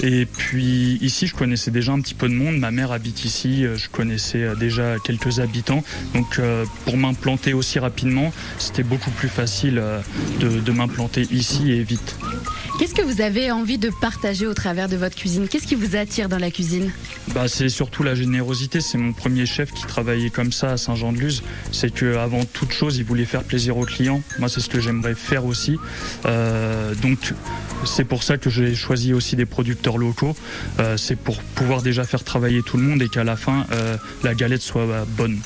Et 0.00 0.26
puis 0.26 0.96
ici 1.00 1.26
je 1.26 1.34
connaissais 1.34 1.72
déjà 1.72 1.90
un 1.90 2.00
petit 2.00 2.14
peu 2.14 2.28
de 2.28 2.34
monde. 2.34 2.56
Ma 2.58 2.70
mère 2.70 2.92
habite 2.92 3.24
ici, 3.24 3.66
euh, 3.66 3.76
je 3.76 3.88
connaissais 3.88 4.44
euh, 4.44 4.54
déjà 4.54 4.98
quelques 5.02 5.40
habitants. 5.40 5.82
Donc 6.14 6.38
euh, 6.38 6.64
pour 6.84 6.96
m'implanter 6.96 7.52
aussi 7.52 7.80
rapidement, 7.80 8.32
c'était 8.58 8.84
beaucoup 8.84 9.10
plus 9.10 9.28
facile 9.28 9.82
de 10.38 10.70
m'implanter 10.70 11.22
ici 11.32 11.72
et 11.72 11.82
vite. 11.82 12.14
Qu'est-ce 12.76 12.94
que 12.94 13.02
vous 13.02 13.20
avez 13.20 13.52
envie 13.52 13.78
de 13.78 13.88
partager 13.88 14.48
au 14.48 14.54
travers 14.54 14.88
de 14.88 14.96
votre 14.96 15.14
cuisine? 15.14 15.46
Qu'est-ce 15.46 15.66
qui 15.66 15.76
vous 15.76 15.94
attire 15.94 16.28
dans 16.28 16.38
la 16.38 16.50
cuisine? 16.50 16.90
Bah, 17.32 17.46
c'est 17.46 17.68
surtout 17.68 18.02
la 18.02 18.16
générosité. 18.16 18.80
C'est 18.80 18.98
mon 18.98 19.12
premier 19.12 19.46
chef 19.46 19.70
qui 19.72 19.86
travaillait 19.86 20.30
comme 20.30 20.50
ça 20.50 20.72
à 20.72 20.76
Saint-Jean-de-Luz. 20.76 21.44
C'est 21.70 21.94
que 21.94 22.16
avant 22.16 22.44
toute 22.44 22.72
chose, 22.72 22.96
il 22.96 23.04
voulait 23.04 23.26
faire 23.26 23.44
plaisir 23.44 23.76
aux 23.78 23.84
clients. 23.84 24.22
Moi, 24.40 24.48
c'est 24.48 24.60
ce 24.60 24.68
que 24.68 24.80
j'aimerais 24.80 25.14
faire 25.14 25.44
aussi. 25.44 25.78
Euh, 26.26 26.96
donc, 26.96 27.32
c'est 27.84 28.04
pour 28.04 28.24
ça 28.24 28.38
que 28.38 28.50
j'ai 28.50 28.74
choisi 28.74 29.12
aussi 29.12 29.36
des 29.36 29.46
producteurs 29.46 29.96
locaux. 29.96 30.34
Euh, 30.80 30.96
c'est 30.96 31.16
pour 31.16 31.40
pouvoir 31.42 31.80
déjà 31.80 32.02
faire 32.02 32.24
travailler 32.24 32.62
tout 32.62 32.76
le 32.76 32.82
monde 32.82 33.02
et 33.02 33.08
qu'à 33.08 33.22
la 33.22 33.36
fin, 33.36 33.66
euh, 33.70 33.96
la 34.24 34.34
galette 34.34 34.62
soit 34.62 34.86
bah, 34.86 35.06
bonne. 35.16 35.38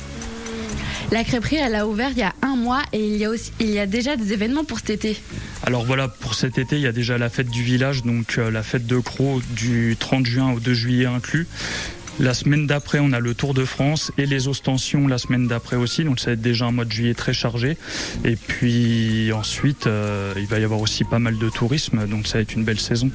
La 1.11 1.23
crêperie, 1.23 1.57
elle 1.57 1.75
a 1.75 1.87
ouvert 1.87 2.09
il 2.11 2.17
y 2.17 2.23
a 2.23 2.33
un 2.41 2.55
mois 2.55 2.81
et 2.91 3.07
il 3.07 3.17
y 3.17 3.25
a, 3.25 3.29
aussi, 3.29 3.51
il 3.59 3.69
y 3.69 3.79
a 3.79 3.85
déjà 3.85 4.15
des 4.15 4.33
événements 4.33 4.63
pour 4.63 4.79
cet 4.79 4.89
été. 4.89 5.21
Alors 5.65 5.85
voilà, 5.85 6.07
pour 6.07 6.33
cet 6.33 6.57
été, 6.57 6.77
il 6.77 6.81
y 6.81 6.87
a 6.87 6.91
déjà 6.91 7.17
la 7.17 7.29
fête 7.29 7.49
du 7.49 7.63
village, 7.63 8.03
donc 8.03 8.37
euh, 8.37 8.49
la 8.49 8.63
fête 8.63 8.87
de 8.87 8.97
Croc 8.97 9.41
du 9.55 9.97
30 9.99 10.25
juin 10.25 10.51
au 10.53 10.59
2 10.59 10.73
juillet 10.73 11.05
inclus. 11.05 11.47
La 12.19 12.33
semaine 12.33 12.67
d'après, 12.67 12.99
on 12.99 13.13
a 13.13 13.19
le 13.19 13.33
Tour 13.33 13.53
de 13.53 13.63
France 13.63 14.11
et 14.17 14.25
les 14.25 14.49
ostensions 14.49 15.07
la 15.07 15.17
semaine 15.17 15.47
d'après 15.47 15.77
aussi, 15.77 16.03
donc 16.03 16.19
ça 16.19 16.27
va 16.27 16.33
être 16.33 16.41
déjà 16.41 16.65
un 16.65 16.71
mois 16.71 16.85
de 16.85 16.91
juillet 16.91 17.13
très 17.13 17.33
chargé. 17.33 17.77
Et 18.25 18.35
puis 18.35 19.31
ensuite, 19.31 19.87
euh, 19.87 20.33
il 20.37 20.45
va 20.45 20.59
y 20.59 20.63
avoir 20.63 20.81
aussi 20.81 21.03
pas 21.03 21.19
mal 21.19 21.37
de 21.37 21.49
tourisme, 21.49 22.07
donc 22.07 22.27
ça 22.27 22.39
va 22.39 22.41
être 22.41 22.53
une 22.53 22.63
belle 22.63 22.79
saison. 22.79 23.09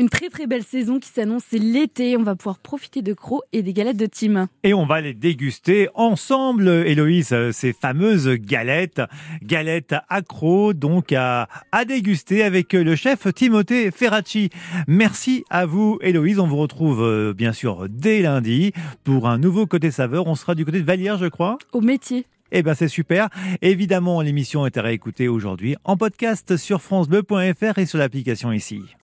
Une 0.00 0.08
très 0.08 0.30
très 0.30 0.46
belle 0.46 0.62
saison 0.62 0.98
qui 0.98 1.10
s'annonce, 1.10 1.42
c'est 1.46 1.58
l'été. 1.58 2.16
On 2.16 2.22
va 2.22 2.34
pouvoir 2.34 2.58
profiter 2.58 3.02
de 3.02 3.12
crocs 3.12 3.42
et 3.52 3.60
des 3.60 3.74
galettes 3.74 3.98
de 3.98 4.06
Tim. 4.06 4.48
Et 4.64 4.72
on 4.72 4.86
va 4.86 5.02
les 5.02 5.12
déguster 5.12 5.90
ensemble, 5.94 6.70
Héloïse, 6.70 7.36
ces 7.52 7.74
fameuses 7.74 8.30
galettes, 8.30 9.02
galettes 9.42 9.94
accro, 10.08 10.72
donc 10.72 11.12
à, 11.12 11.48
à 11.70 11.84
déguster 11.84 12.42
avec 12.42 12.72
le 12.72 12.96
chef 12.96 13.26
Timothée 13.34 13.90
Ferracci. 13.90 14.48
Merci 14.88 15.44
à 15.50 15.66
vous, 15.66 15.98
Héloïse. 16.00 16.38
On 16.38 16.46
vous 16.46 16.56
retrouve 16.56 17.02
euh, 17.02 17.34
bien 17.34 17.52
sûr 17.52 17.86
dès 17.90 18.22
lundi 18.22 18.72
pour 19.04 19.28
un 19.28 19.36
nouveau 19.36 19.66
côté 19.66 19.90
saveur. 19.90 20.26
On 20.28 20.34
sera 20.34 20.54
du 20.54 20.64
côté 20.64 20.80
de 20.80 20.86
Vallière, 20.86 21.18
je 21.18 21.26
crois. 21.26 21.58
Au 21.74 21.82
métier. 21.82 22.24
Eh 22.52 22.62
ben 22.62 22.72
c'est 22.72 22.88
super. 22.88 23.28
Évidemment, 23.60 24.22
l'émission 24.22 24.64
est 24.64 24.78
à 24.78 24.82
réécouter 24.82 25.28
aujourd'hui 25.28 25.76
en 25.84 25.98
podcast 25.98 26.56
sur 26.56 26.80
francebleu.fr 26.80 27.78
et 27.78 27.84
sur 27.84 27.98
l'application 27.98 28.50
ici. 28.50 28.96